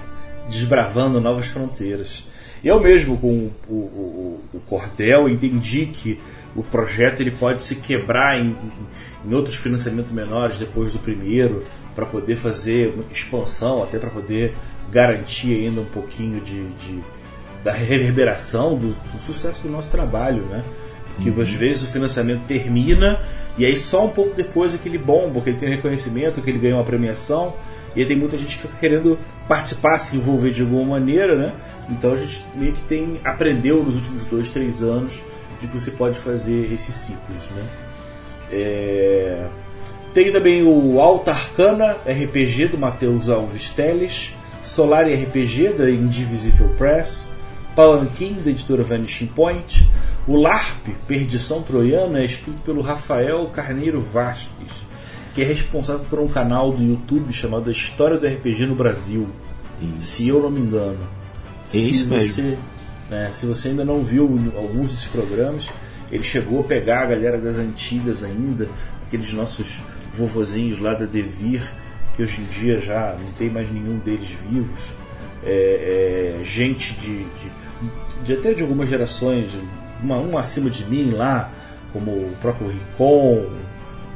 [0.49, 2.25] Desbravando novas fronteiras.
[2.63, 6.19] Eu mesmo com o, o, o Cordel entendi que
[6.55, 8.55] o projeto ele pode se quebrar em,
[9.23, 11.63] em outros financiamentos menores depois do primeiro
[11.93, 14.55] para poder fazer expansão, até para poder
[14.91, 16.99] garantir ainda um pouquinho de, de
[17.63, 20.63] da reverberação do, do, sucesso do nosso trabalho, né?
[21.25, 21.41] Uhum.
[21.41, 23.19] às vezes o financiamento termina
[23.57, 26.49] e aí só um pouco depois é que ele bomba, que ele tem reconhecimento, que
[26.49, 27.53] ele ganha uma premiação
[27.95, 31.53] e aí tem muita gente que fica querendo participar, se envolver de alguma maneira, né?
[31.89, 35.13] Então a gente meio que tem aprendeu nos últimos dois, três anos
[35.59, 37.63] de que você pode fazer esses ciclos, né?
[38.51, 39.47] É...
[40.13, 47.27] Tem também o Alta Arcana RPG do Matheus Alves Teles, Solar RPG da Indivisible Press,
[47.75, 49.87] Palanquim da editora Vanishing Point,
[50.27, 54.85] o LARP Perdição Troiana é escrito pelo Rafael Carneiro Vasques,
[55.33, 59.27] que é responsável por um canal do YouTube chamado História do RPG no Brasil,
[59.81, 60.07] isso.
[60.07, 60.99] se eu não me engano.
[61.73, 62.57] É isso mesmo.
[63.09, 63.31] Né?
[63.33, 64.23] Se você ainda não viu
[64.57, 65.69] alguns desses programas,
[66.11, 68.69] ele chegou a pegar a galera das antigas ainda,
[69.05, 69.81] aqueles nossos
[70.13, 71.61] vovozinhos lá da Devir,
[72.13, 74.91] que hoje em dia já não tem mais nenhum deles vivos.
[75.45, 77.51] É, é, gente de, de,
[78.25, 79.51] de, até de algumas gerações,
[80.01, 81.51] uma, um acima de mim lá,
[81.93, 83.47] como o próprio Ricon,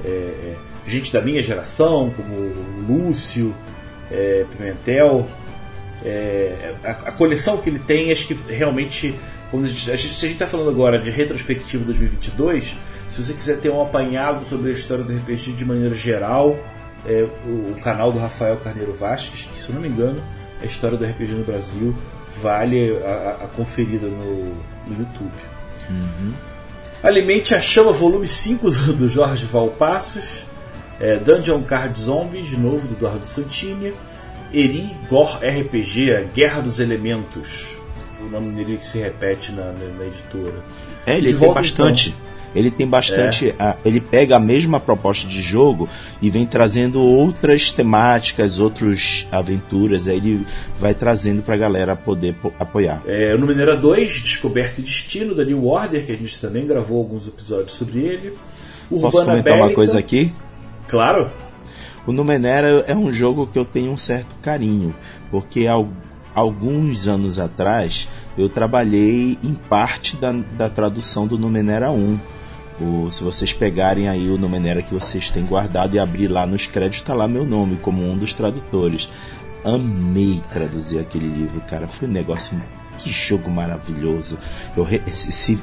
[0.03, 0.55] é,
[0.85, 3.55] gente da minha geração, como o Lúcio,
[4.09, 5.27] é, Pimentel.
[6.03, 9.15] É, a, a, coleção que ele tem, acho que realmente,
[9.51, 12.75] quando a gente, a gente, se a gente está falando agora de retrospectiva 2022,
[13.09, 16.57] se você quiser ter um apanhado sobre a história do RPG de maneira geral,
[17.05, 20.23] é, o, o, canal do Rafael Carneiro Vasques, que se eu não me engano,
[20.59, 21.95] é a história do RPG no Brasil,
[22.41, 24.55] vale a, a conferida no,
[24.89, 25.31] no YouTube.
[25.89, 26.33] Uhum.
[27.03, 30.45] Alimente a Chama, volume 5 do, Jorge Valpassos.
[30.99, 33.93] É, Dungeon Card Zombies, de novo, do Eduardo Santini.
[34.53, 37.77] Eri Gor RPG, a Guerra dos Elementos.
[38.19, 40.63] O nome dele que se repete na, na, na editora.
[41.05, 42.09] É, ele de tem bastante.
[42.09, 42.30] Então.
[42.55, 43.49] Ele tem bastante.
[43.49, 43.55] É.
[43.57, 45.87] A, ele pega a mesma proposta de jogo
[46.21, 50.07] e vem trazendo outras temáticas, outras aventuras.
[50.07, 50.45] Aí ele
[50.79, 53.01] vai trazendo pra galera poder apoiar.
[53.05, 56.97] É, no Mineira 2, Descoberta e Destino, da New Order, que a gente também gravou
[56.97, 58.37] alguns episódios sobre ele.
[58.89, 59.63] Urbana Posso comentar Bélica.
[59.65, 60.33] uma coisa aqui?
[60.87, 61.31] Claro.
[62.05, 64.93] O Numenera é um jogo que eu tenho um certo carinho,
[65.29, 65.65] porque
[66.33, 72.19] alguns anos atrás eu trabalhei em parte da, da tradução do Numenera 1.
[72.81, 76.65] O, se vocês pegarem aí o Numenera que vocês têm guardado e abrir lá nos
[76.65, 79.07] créditos, está lá meu nome como um dos tradutores.
[79.63, 81.87] Amei traduzir aquele livro, cara.
[81.87, 82.61] Foi um negócio.
[82.97, 84.37] Que jogo maravilhoso.
[84.75, 85.59] Eu, se, se,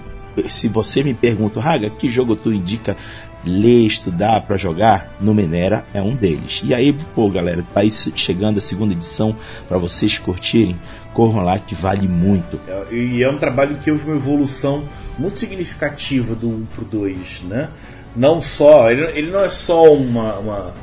[0.48, 2.96] se você me pergunta, Raga, que jogo tu indica
[3.44, 6.62] ler, estudar para jogar, Numenera é um deles.
[6.64, 9.36] E aí, pô, galera, tá aí chegando a segunda edição
[9.68, 10.78] para vocês curtirem,
[11.18, 12.60] corram lá que vale muito.
[12.68, 14.88] É, e é um trabalho que houve uma evolução
[15.18, 17.70] muito significativa do 1 pro 2, né?
[18.14, 20.74] Não só, ele, ele não é só uma, uma,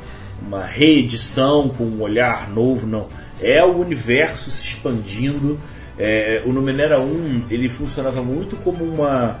[0.46, 3.08] uma reedição com um olhar novo, não.
[3.40, 5.58] É o universo se expandindo.
[5.98, 9.40] É, o Numenera 1 ele funcionava muito como uma,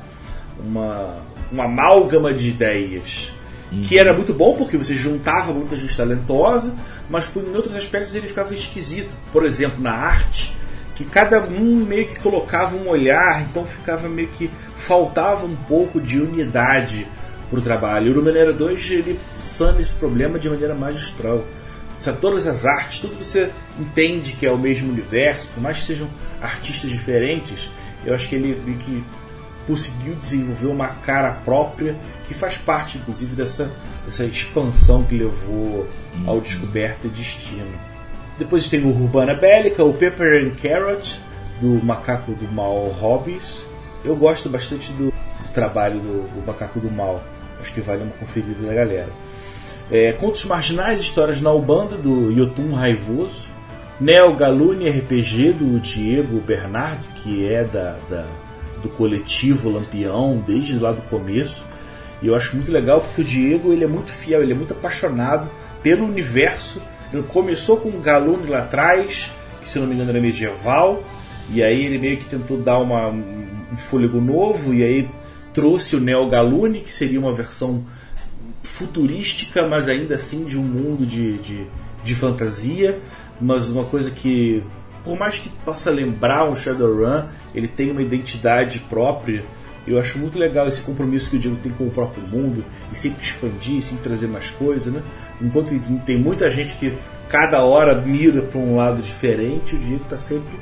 [0.58, 3.32] uma uma amálgama de ideias.
[3.70, 3.80] Uhum.
[3.80, 6.74] Que era muito bom porque você juntava muita gente talentosa,
[7.10, 9.16] mas por, em outros aspectos ele ficava esquisito.
[9.32, 10.55] Por exemplo, na arte,
[10.96, 16.00] que cada um meio que colocava um olhar, então ficava meio que faltava um pouco
[16.00, 17.06] de unidade
[17.50, 18.08] para o trabalho.
[18.08, 21.44] E o Numenera 2 ele sana esse problema de maneira magistral.
[22.00, 25.84] Sabe, todas as artes, tudo você entende que é o mesmo universo, por mais que
[25.84, 26.08] sejam
[26.40, 27.70] artistas diferentes,
[28.04, 29.04] eu acho que ele meio que
[29.66, 33.70] conseguiu desenvolver uma cara própria que faz parte, inclusive, dessa,
[34.04, 35.88] dessa expansão que levou
[36.26, 37.95] ao Descoberta e Destino.
[38.38, 41.20] Depois tem o Urbana Bélica, o Pepper and Carrot,
[41.60, 43.66] do Macaco do Mal Hobbies.
[44.04, 47.22] Eu gosto bastante do, do trabalho do, do, Macaco do Mal.
[47.60, 49.08] Acho que vale uma conferida da galera.
[49.90, 53.48] É, Contos Marginais, Histórias na Ubanda, do Yotun Raivoso.
[53.98, 58.26] Neo Galune RPG, do Diego Bernard, que é da, da
[58.82, 61.64] do coletivo Lampião desde lá do começo.
[62.22, 64.72] E eu acho muito legal porque o Diego ele é muito fiel, ele é muito
[64.72, 65.50] apaixonado
[65.82, 66.80] pelo universo.
[67.12, 69.30] Ele começou com o Galune lá atrás,
[69.60, 71.02] que se não me engano era medieval,
[71.50, 75.08] e aí ele meio que tentou dar uma, um fôlego novo, e aí
[75.52, 77.84] trouxe o Neo Galune, que seria uma versão
[78.62, 81.66] futurística, mas ainda assim de um mundo de, de,
[82.02, 82.98] de fantasia,
[83.40, 84.62] mas uma coisa que
[85.06, 89.44] por mais que possa lembrar um Shadowrun, ele tem uma identidade própria.
[89.86, 92.96] Eu acho muito legal esse compromisso que o Diego tem com o próprio mundo e
[92.96, 95.02] sempre expandir, sempre trazer mais coisas, né?
[95.40, 95.70] Enquanto
[96.04, 96.92] tem muita gente que
[97.28, 100.58] cada hora mira para um lado diferente, o Diego está sempre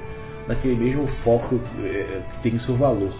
[0.46, 3.12] naquele mesmo foco é, que tem o seu valor.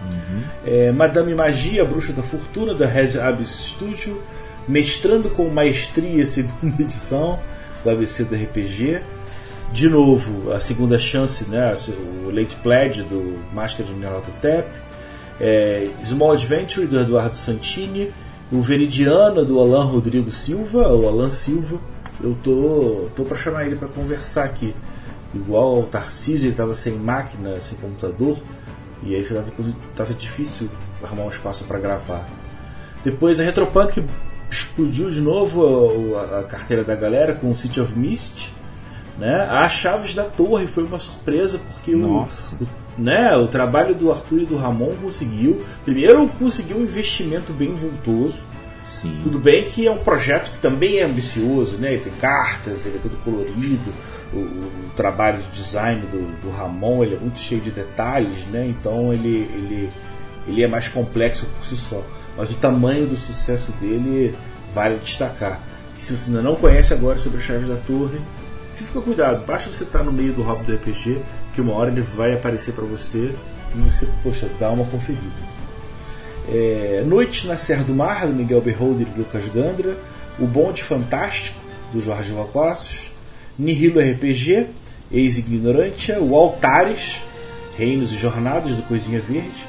[0.00, 0.42] Uhum.
[0.64, 4.22] É, Madame Magia, Bruxa da Fortuna, da Red Abyss Studio,
[4.68, 7.40] mestrando com maestria segunda edição
[7.82, 9.00] do ABC do RPG
[9.72, 11.74] de novo a segunda chance, né,
[12.24, 14.68] o Late Pledge do Máscara de Nyarlathotep,
[15.40, 18.12] é, Small Adventure do Eduardo Santini,
[18.50, 21.78] o Veridiana do Alan Rodrigo Silva, o Alan Silva.
[22.20, 24.74] Eu tô, tô para chamar ele para conversar aqui.
[25.34, 28.38] Igual ao Tarcísio, ele estava sem máquina, sem computador,
[29.02, 29.44] e aí estava
[29.94, 30.68] tava difícil
[31.02, 32.26] arrumar um espaço para gravar.
[33.04, 34.04] Depois a Retropunk
[34.50, 38.50] explodiu de novo a, a, carteira da galera com o City of Mist
[39.18, 39.46] né?
[39.50, 42.56] As chaves da torre foi uma surpresa porque Nossa.
[42.56, 42.66] O,
[42.98, 45.62] né, o trabalho do Arthur e do Ramon conseguiu.
[45.84, 48.42] Primeiro, conseguiu um investimento bem vultoso.
[48.82, 49.20] Sim.
[49.22, 51.92] Tudo bem que é um projeto que também é ambicioso, né?
[51.92, 53.92] Ele tem cartas, ele é todo colorido.
[54.32, 58.66] o, o, trabalho de design do, do, Ramon ele é muito cheio de detalhes, né?
[58.66, 59.90] Então ele, ele,
[60.46, 62.02] ele é mais complexo por si só.
[62.36, 64.34] Mas o tamanho do sucesso dele
[64.72, 65.60] vale destacar.
[65.94, 68.20] Que se você ainda não conhece agora sobre Chaves da Torre,
[68.84, 69.44] fica cuidado.
[69.44, 71.20] Basta você estar no meio do hobby do RPG,
[71.58, 73.34] que uma hora ele vai aparecer para você
[73.74, 75.42] e você, poxa, dá uma conferida.
[76.48, 79.98] É, Noites na Serra do Mar, do Miguel Beholder e Lucas Gandra.
[80.38, 81.58] O Bonde Fantástico,
[81.92, 83.10] do Jorge Valpassos.
[83.58, 84.68] Nihilo RPG,
[85.10, 86.20] Ex-Ignorantia.
[86.20, 87.16] O Altares,
[87.76, 89.66] Reinos e Jornadas, do Coisinha Verde.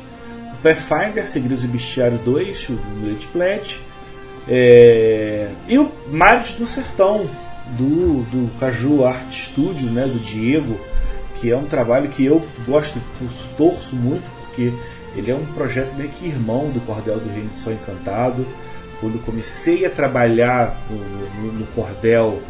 [0.54, 3.80] O Pathfinder, Segredos e Bestiário 2, o Noite Pledge.
[4.48, 7.28] É, e o Mares do Sertão,
[7.76, 10.80] do, do Caju Art Studio, né, do Diego,
[11.40, 13.02] que é um trabalho que eu gosto,
[13.58, 14.74] torço muito, porque
[15.16, 18.46] ele é um projeto meio que irmão do Cordel do Reino de Sol Encantado.
[19.00, 20.98] Quando comecei a trabalhar no,
[21.42, 22.42] no, no Cordel,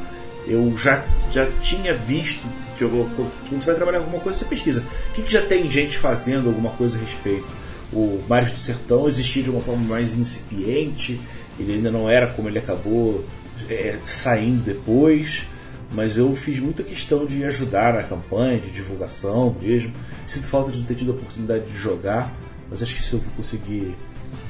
[0.47, 2.47] eu já, já tinha visto.
[2.77, 4.83] Quando você vai trabalhar alguma coisa, você pesquisa.
[5.09, 7.47] O que, que já tem gente fazendo alguma coisa a respeito?
[7.93, 11.19] O Mares do Sertão existia de uma forma mais incipiente,
[11.59, 13.25] ele ainda não era como ele acabou
[13.67, 15.43] é, saindo depois
[15.91, 19.91] mas eu fiz muita questão de ajudar na campanha, de divulgação mesmo.
[20.25, 22.31] Sinto falta de não ter tido a oportunidade de jogar,
[22.69, 23.95] mas acho que se eu vou conseguir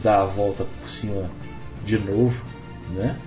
[0.03, 1.29] dar a volta por cima
[1.85, 2.43] de novo,
[2.93, 3.17] né?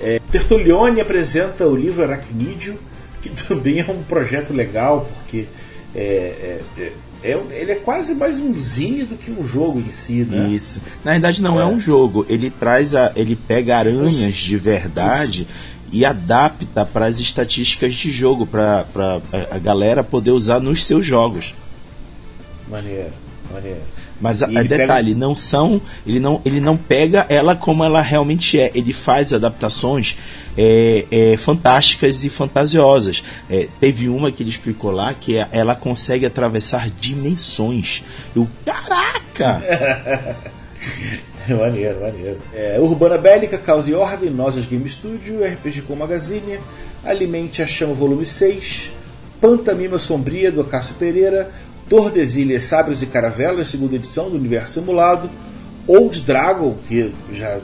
[0.00, 2.78] É, Tertulione apresenta o livro Aracnídeo,
[3.22, 5.46] que também é um projeto legal, porque
[5.94, 6.92] é, é, é,
[7.22, 10.48] é ele é quase mais um zine do que um jogo em si, né?
[10.48, 10.82] Isso.
[11.04, 12.26] Na verdade não é, é um jogo.
[12.28, 15.46] Ele traz a, ele pega aranhas de verdade.
[15.94, 18.84] E adapta para as estatísticas de jogo para
[19.48, 21.54] a galera poder usar nos seus jogos.
[22.68, 23.12] Maneiro,
[23.52, 23.80] maneiro.
[24.20, 25.20] Mas a, detalhe, pega...
[25.20, 25.80] não são.
[26.04, 28.72] Ele não, ele não pega ela como ela realmente é.
[28.74, 30.16] Ele faz adaptações
[30.58, 33.22] é, é, fantásticas e fantasiosas.
[33.48, 38.02] É, teve uma que ele explicou lá que é, ela consegue atravessar dimensões.
[38.34, 39.62] Eu, caraca!
[41.58, 42.38] maneiro, maneiro.
[42.52, 46.58] É, Urbana Bélica, Causa e Ordem, Nós Game Studio, RPG Com Magazine,
[47.04, 48.90] Alimente a Chama Volume 6,
[49.40, 51.50] Pantamima Sombria, do Acácio Pereira,
[51.88, 55.28] Tordesilhas, Sábios e Caravelas, segunda edição do Universo Simulado,
[55.86, 57.58] Old Dragon, que já,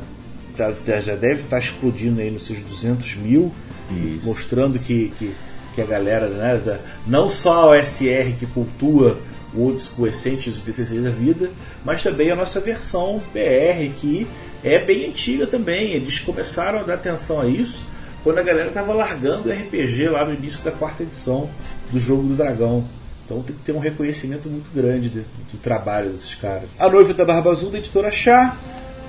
[0.56, 3.50] já, já deve estar explodindo aí nos seus 200 mil,
[3.90, 4.26] Isso.
[4.26, 5.32] mostrando que, que,
[5.74, 9.18] que, a galera, né, da, não só a OSR que cultua
[9.56, 11.50] Old School Essentials e DCCs da vida,
[11.84, 14.26] mas também a nossa versão BR, que
[14.62, 15.92] é bem antiga também.
[15.92, 17.86] Eles começaram a dar atenção a isso
[18.22, 21.50] quando a galera estava largando o RPG lá no início da quarta edição
[21.90, 22.84] do Jogo do Dragão.
[23.24, 26.68] Então tem que ter um reconhecimento muito grande de, do trabalho desses caras.
[26.78, 28.56] A Noiva da Barba Azul, da editora Chá.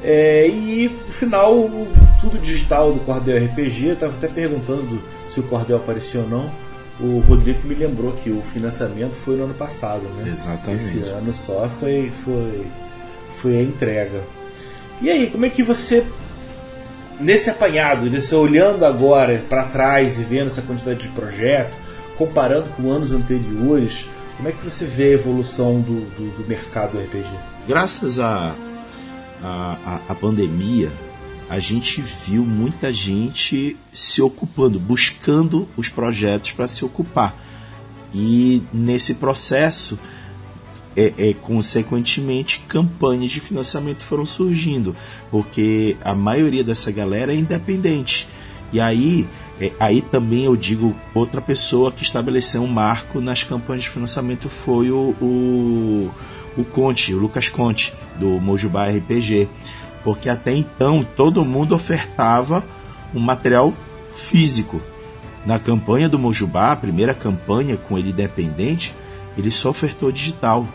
[0.03, 1.69] É, e no final,
[2.21, 3.87] tudo digital do Cordel RPG.
[3.87, 6.51] Eu estava até perguntando se o Cordel apareceu ou não.
[7.01, 10.31] O Rodrigo me lembrou que o financiamento foi no ano passado, né?
[10.31, 10.99] Exatamente.
[10.99, 12.67] Esse ano só foi, foi,
[13.37, 14.21] foi a entrega.
[15.01, 16.05] E aí, como é que você,
[17.19, 21.75] nesse apanhado, nesse olhando agora para trás e vendo essa quantidade de projetos,
[22.17, 24.05] comparando com anos anteriores,
[24.37, 27.27] como é que você vê a evolução do, do, do mercado do RPG?
[27.67, 28.55] Graças à
[29.43, 30.91] a, a, a, pandemia,
[31.51, 37.35] a gente viu muita gente se ocupando, buscando os projetos para se ocupar.
[38.13, 39.99] E nesse processo,
[40.95, 44.95] é, é, consequentemente, campanhas de financiamento foram surgindo,
[45.29, 48.29] porque a maioria dessa galera é independente.
[48.71, 49.27] E aí
[49.59, 54.47] é, aí também eu digo outra pessoa que estabeleceu um marco nas campanhas de financiamento
[54.47, 56.11] foi o, o,
[56.57, 59.49] o Conte, o Lucas Conte, do Mojubá RPG.
[60.03, 62.63] Porque até então todo mundo ofertava
[63.13, 63.73] um material
[64.15, 64.81] físico.
[65.45, 68.95] Na campanha do Mojubá, a primeira campanha com ele independente,
[69.37, 70.67] ele só ofertou digital.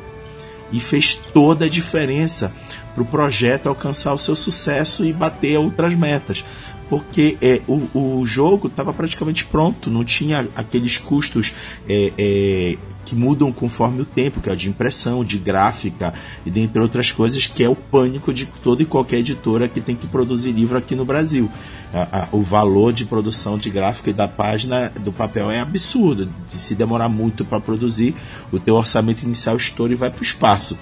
[0.72, 2.52] E fez toda a diferença
[2.92, 6.44] para o projeto alcançar o seu sucesso e bater outras metas
[6.88, 11.52] porque é, o, o jogo estava praticamente pronto, não tinha aqueles custos
[11.88, 16.12] é, é, que mudam conforme o tempo, que é de impressão, de gráfica
[16.44, 19.94] e dentre outras coisas, que é o pânico de toda e qualquer editora que tem
[19.96, 21.50] que produzir livro aqui no Brasil.
[21.94, 26.28] A, a, o valor de produção de gráfica e da página do papel é absurdo.
[26.48, 28.14] De se demorar muito para produzir,
[28.50, 30.76] o teu orçamento inicial estoura e vai para o espaço.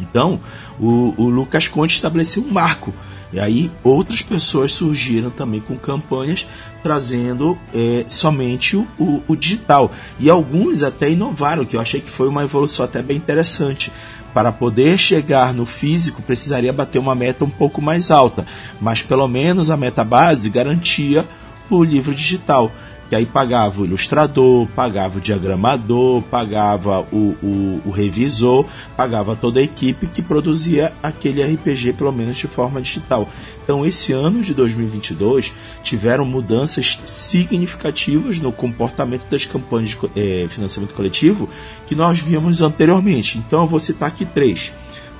[0.00, 0.40] Então,
[0.78, 2.94] o, o Lucas Conte estabeleceu um marco
[3.32, 6.46] e aí outras pessoas surgiram também com campanhas
[6.82, 9.90] trazendo é, somente o, o, o, digital.
[10.18, 13.92] E alguns até inovaram, que eu achei que foi uma evolução até bem interessante.
[14.32, 18.46] Para poder chegar no físico, precisaria bater uma meta um pouco mais alta,
[18.80, 21.26] mas pelo menos a meta base garantia
[21.68, 22.70] o livro digital.
[23.08, 29.60] Que aí pagava o ilustrador, pagava o diagramador, pagava o, o, o, revisor, pagava toda
[29.60, 33.28] a equipe que produzia aquele RPG, pelo menos de forma digital.
[33.64, 35.52] Então, esse ano de 2022
[35.82, 41.48] tiveram mudanças significativas no comportamento das campanhas de é, financiamento coletivo
[41.86, 43.38] que nós víamos anteriormente.
[43.38, 44.72] Então, eu vou citar aqui três.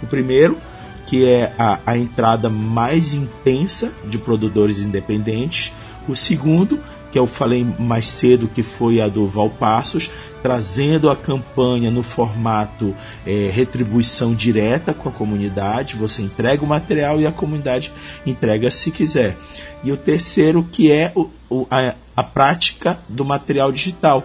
[0.02, 0.58] O primeiro,
[1.06, 5.72] que é a, a entrada mais intensa de produtores independentes.
[6.06, 6.78] O segundo,
[7.10, 10.10] que eu falei mais cedo, que foi a do Valpassos,
[10.42, 12.94] trazendo a campanha no formato
[13.26, 15.96] é, retribuição direta com a comunidade.
[15.96, 17.92] Você entrega o material e a comunidade
[18.26, 19.36] entrega se quiser.
[19.82, 24.24] E o terceiro, que é o, o, a, a prática do material digital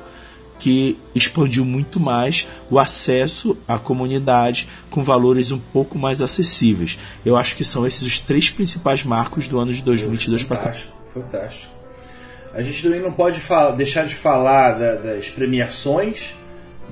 [0.60, 6.98] que expandiu muito mais o acesso à comunidade com valores um pouco mais acessíveis.
[7.26, 10.74] Eu acho que são esses os três principais marcos do ano de 2022 para cá.
[11.14, 11.73] Fantástico.
[12.54, 13.42] A gente também não pode
[13.76, 16.36] deixar de falar da, das premiações.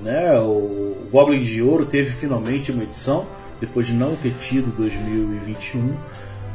[0.03, 0.37] Né?
[0.39, 3.27] O Goblin de Ouro teve finalmente uma edição,
[3.59, 5.95] depois de não ter tido 2021.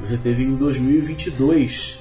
[0.00, 2.00] Você teve em 2022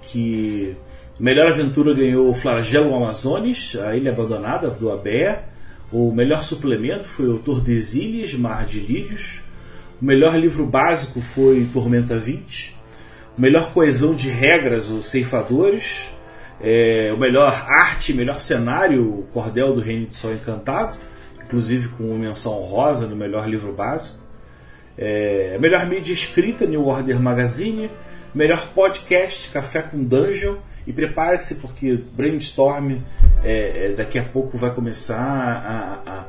[0.00, 0.76] que
[1.18, 5.44] Melhor aventura ganhou o Flagelo Amazones, a Ilha Abandonada, do Abé.
[5.90, 9.40] O melhor suplemento foi o Tordesilhas, Mar de Lírios.
[10.00, 12.76] O melhor livro básico foi Tormenta 20.
[13.38, 16.10] O melhor coesão de regras, os Ceifadores
[16.60, 20.96] é, o melhor arte, melhor cenário, Cordel do Reino de Sol Encantado,
[21.44, 24.18] inclusive com menção rosa no melhor livro básico.
[24.98, 27.90] É, melhor mídia escrita, New Order Magazine.
[28.34, 30.56] Melhor podcast, Café com Dungeon.
[30.86, 32.98] E prepare-se porque Brainstorm
[33.42, 36.24] é, é, daqui a pouco vai começar a, a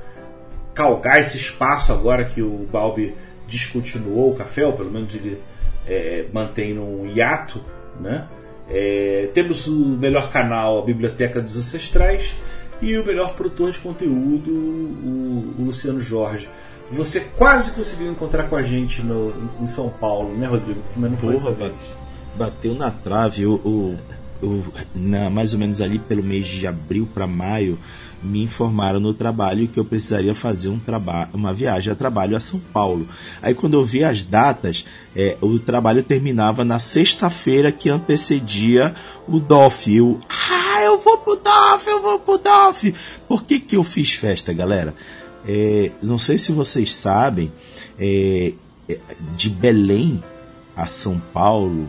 [0.73, 3.15] calgar esse espaço agora que o Balbi
[3.47, 5.41] descontinuou o café, ou pelo menos ele
[5.87, 7.63] é, mantém num hiato,
[7.99, 8.27] né?
[8.69, 12.35] É, temos o melhor canal, a Biblioteca dos Ancestrais,
[12.81, 16.49] e o melhor produtor de conteúdo, o, o Luciano Jorge.
[16.91, 20.81] Você quase conseguiu encontrar com a gente no, em São Paulo, né, Rodrigo?
[20.95, 21.73] Mas não foi Porra,
[22.35, 23.45] Bateu na trave.
[23.45, 23.97] O, o,
[24.45, 24.63] o,
[24.95, 27.77] na, mais ou menos ali pelo mês de abril para maio,
[28.21, 30.79] me informaram no trabalho que eu precisaria fazer um
[31.33, 33.07] uma viagem a trabalho a São Paulo.
[33.41, 38.93] Aí quando eu vi as datas, é, o trabalho terminava na sexta-feira que antecedia
[39.27, 39.95] o DOF.
[39.95, 42.93] Eu, ah, eu vou pro DOF, eu vou pro DOF.
[43.27, 44.95] Por que, que eu fiz festa, galera?
[45.47, 47.51] É, não sei se vocês sabem,
[47.99, 48.53] é,
[48.89, 48.99] é
[49.35, 50.23] de Belém
[50.75, 51.87] a São Paulo,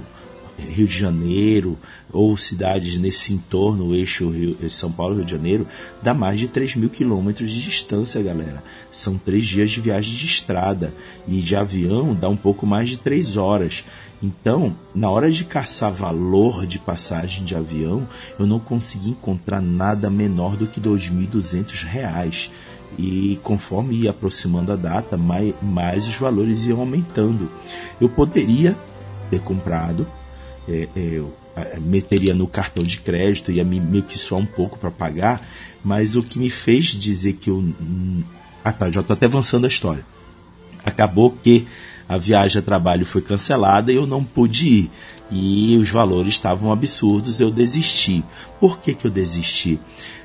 [0.59, 1.79] Rio de Janeiro,
[2.13, 5.67] ou cidades nesse entorno, o eixo Rio, São Paulo, Rio de Janeiro,
[6.03, 8.63] dá mais de 3 mil quilômetros de distância, galera.
[8.91, 10.95] São três dias de viagem de estrada
[11.27, 13.85] e de avião dá um pouco mais de três horas.
[14.23, 20.11] Então, na hora de caçar valor de passagem de avião, eu não consegui encontrar nada
[20.11, 22.51] menor do que R$ 2.200.
[22.99, 27.51] E conforme ia aproximando a data, mais, mais os valores iam aumentando.
[28.01, 28.77] Eu poderia
[29.31, 30.07] ter comprado
[30.69, 31.23] é, é,
[31.81, 35.41] meteria no cartão de crédito, ia me meio que soar um pouco para pagar,
[35.83, 37.57] mas o que me fez dizer que eu.
[37.57, 38.23] Hum,
[38.65, 40.05] ah tá, já estou até avançando a história.
[40.85, 41.67] Acabou que
[42.09, 44.91] a viagem a trabalho foi cancelada e eu não pude ir.
[45.31, 48.25] E os valores estavam absurdos, eu desisti.
[48.59, 49.79] Por que, que eu desisti?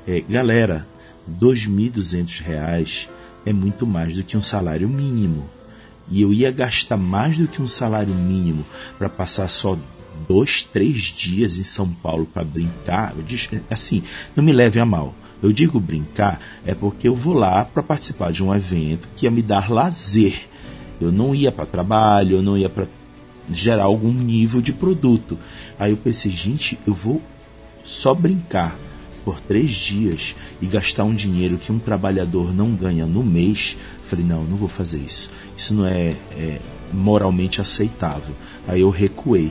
[0.06, 0.88] É, galera,
[1.28, 3.08] R$ 2.200
[3.44, 5.48] é muito mais do que um salário mínimo.
[6.08, 8.64] E eu ia gastar mais do que um salário mínimo
[8.98, 9.78] para passar só
[10.28, 13.14] dois, três dias em São Paulo para brincar,
[13.70, 14.02] assim,
[14.34, 15.14] não me leve a mal.
[15.42, 19.30] Eu digo brincar é porque eu vou lá para participar de um evento que ia
[19.30, 20.48] me dar lazer.
[21.00, 22.86] Eu não ia para trabalho, eu não ia para
[23.50, 25.38] gerar algum nível de produto.
[25.78, 27.20] Aí eu pensei, gente, eu vou
[27.82, 28.78] só brincar
[29.24, 33.76] por três dias e gastar um dinheiro que um trabalhador não ganha no mês.
[34.04, 35.30] Falei, não, não vou fazer isso.
[35.56, 36.58] Isso não é, é
[36.92, 38.34] moralmente aceitável.
[38.66, 39.50] Aí eu recuei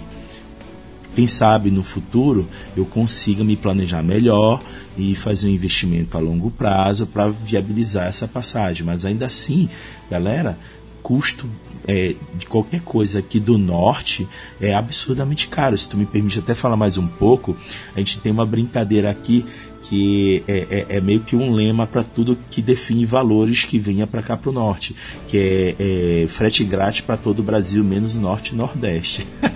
[1.16, 4.62] quem sabe no futuro eu consiga me planejar melhor
[4.98, 8.86] e fazer um investimento a longo prazo para viabilizar essa passagem.
[8.86, 9.70] Mas ainda assim,
[10.10, 10.58] galera,
[11.02, 11.50] custo
[11.88, 14.28] é, de qualquer coisa aqui do norte
[14.62, 15.78] é absurdamente caro.
[15.78, 17.56] Se tu me permite até falar mais um pouco,
[17.96, 19.46] a gente tem uma brincadeira aqui
[19.84, 24.08] que é, é, é meio que um lema para tudo que define valores que venha
[24.08, 24.96] para cá para o norte,
[25.28, 29.28] que é, é frete grátis para todo o Brasil, menos norte e nordeste.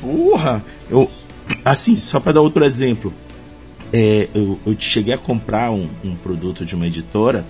[0.00, 0.64] Porra!
[0.90, 1.10] Eu,
[1.64, 3.12] assim, só para dar outro exemplo.
[3.94, 7.44] É, eu, eu, cheguei a comprar um, um, produto de uma editora,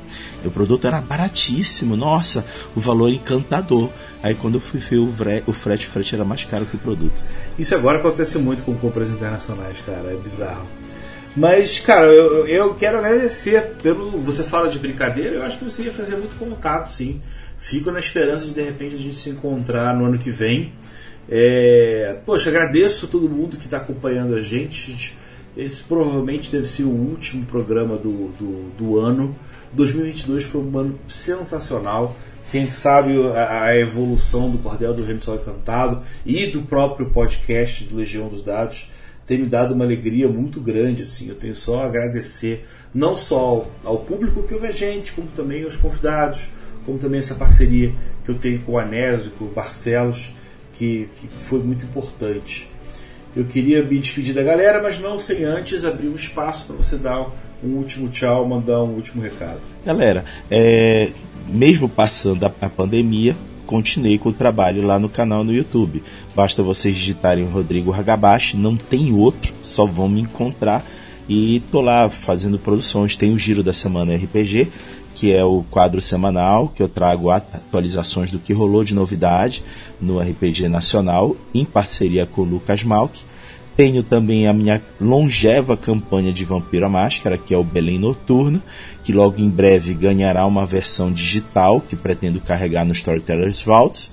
[0.44, 2.44] o produto era baratíssimo, nossa,
[2.74, 3.90] o valor encantador.
[4.20, 6.74] Aí quando eu fui ver o, vre, o frete, o frete era mais caro que
[6.74, 7.22] o produto.
[7.56, 10.66] Isso agora acontece muito com compras internacionais, cara, é bizarro.
[11.36, 14.10] Mas, cara, eu, eu quero agradecer pelo.
[14.18, 17.22] Você fala de brincadeira, eu acho que você ia fazer muito contato, sim.
[17.62, 20.72] Fico na esperança de de repente a gente se encontrar no ano que vem.
[21.28, 25.16] É, poxa, agradeço a todo mundo que está acompanhando a gente.
[25.56, 29.36] Esse provavelmente deve ser o último programa do, do, do ano.
[29.72, 32.16] 2022 foi um ano sensacional.
[32.50, 37.84] Quem sabe a, a evolução do Cordel do Reino Sol Encantado e do próprio podcast
[37.84, 38.90] do Legião dos Dados
[39.24, 41.02] tem me dado uma alegria muito grande.
[41.02, 41.28] Assim.
[41.28, 45.28] Eu tenho só a agradecer não só ao, ao público que ouve a gente, como
[45.28, 46.50] também aos convidados,
[46.84, 47.92] como também essa parceria
[48.24, 50.30] que eu tenho com o Anésio, com o Barcelos,
[50.72, 52.68] que, que foi muito importante.
[53.34, 56.96] Eu queria me despedir da galera, mas não sem antes abrir um espaço para você
[56.96, 57.30] dar
[57.64, 59.60] um último tchau, mandar um último recado.
[59.86, 61.10] Galera, é,
[61.48, 66.02] mesmo passando a, a pandemia, continuei com o trabalho lá no canal no YouTube.
[66.34, 70.84] Basta vocês digitarem Rodrigo Hagabashi, não tem outro, só vão me encontrar.
[71.28, 73.16] E tô lá fazendo produções.
[73.16, 74.70] Tem o Giro da Semana RPG,
[75.14, 79.62] que é o quadro semanal que eu trago atualizações do que rolou de novidade
[80.00, 83.20] no RPG Nacional, em parceria com o Lucas Malk.
[83.76, 88.62] Tenho também a minha longeva campanha de Vampiro à Máscara, que é o Belém Noturno,
[89.02, 94.10] que logo em breve ganhará uma versão digital que pretendo carregar no Storytellers Vault.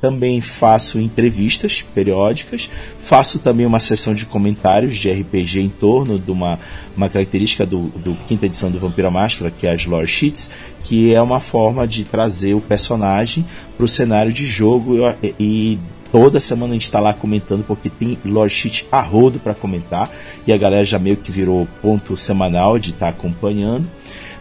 [0.00, 6.30] Também faço entrevistas periódicas, faço também uma sessão de comentários de RPG em torno de
[6.30, 6.58] uma,
[6.96, 10.50] uma característica do, do quinta edição do Vampiro à Máscara, que é as lore sheets,
[10.84, 13.44] que é uma forma de trazer o personagem
[13.76, 15.78] para o cenário de jogo e, e
[16.10, 20.10] Toda semana a gente está lá comentando porque tem Lord Sheet a rodo para comentar
[20.46, 23.88] e a galera já meio que virou ponto semanal de estar tá acompanhando.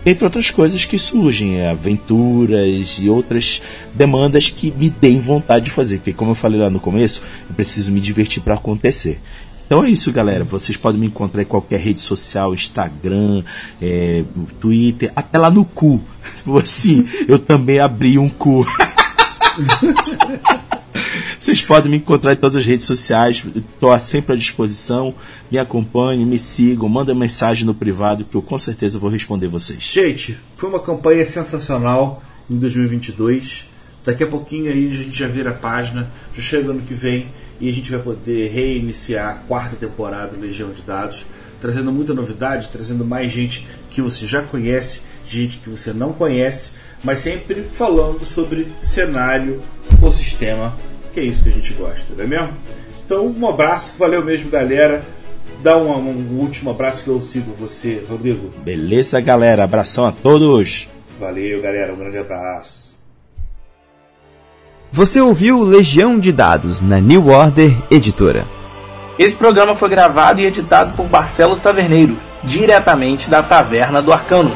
[0.05, 3.61] Entre outras coisas que surgem, é, aventuras e outras
[3.93, 7.55] demandas que me deem vontade de fazer, porque como eu falei lá no começo, eu
[7.55, 9.19] preciso me divertir para acontecer.
[9.67, 10.45] Então é isso, galera.
[10.45, 13.43] Vocês podem me encontrar em qualquer rede social, Instagram,
[13.81, 14.23] é,
[14.61, 16.01] Twitter, até lá no cu.
[16.63, 18.65] Assim, eu também abri um cu.
[21.39, 25.13] Vocês podem me encontrar em todas as redes sociais, estou sempre à disposição.
[25.51, 29.83] Me acompanhem, me sigam, mandem mensagem no privado que eu com certeza vou responder vocês.
[29.83, 33.67] Gente, foi uma campanha sensacional em 2022.
[34.03, 37.29] Daqui a pouquinho aí a gente já vira a página, já chega ano que vem
[37.59, 41.25] e a gente vai poder reiniciar a quarta temporada do Legião de Dados,
[41.59, 46.71] trazendo muita novidade, trazendo mais gente que você já conhece, gente que você não conhece,
[47.03, 49.61] mas sempre falando sobre cenário,
[50.01, 50.77] o sistema
[51.17, 52.49] que é isso que a gente gosta, não é mesmo?
[53.03, 55.03] Então, um abraço, valeu mesmo, galera.
[55.63, 58.53] Dá um, um último abraço que eu sigo você, Rodrigo.
[58.63, 59.63] Beleza, galera.
[59.63, 60.87] Abração a todos.
[61.19, 61.91] Valeu, galera.
[61.91, 62.95] Um grande abraço.
[64.91, 68.45] Você ouviu Legião de Dados na New Order Editora.
[69.17, 74.55] Esse programa foi gravado e editado por Barcelos Taverneiro, diretamente da Taverna do Arcano.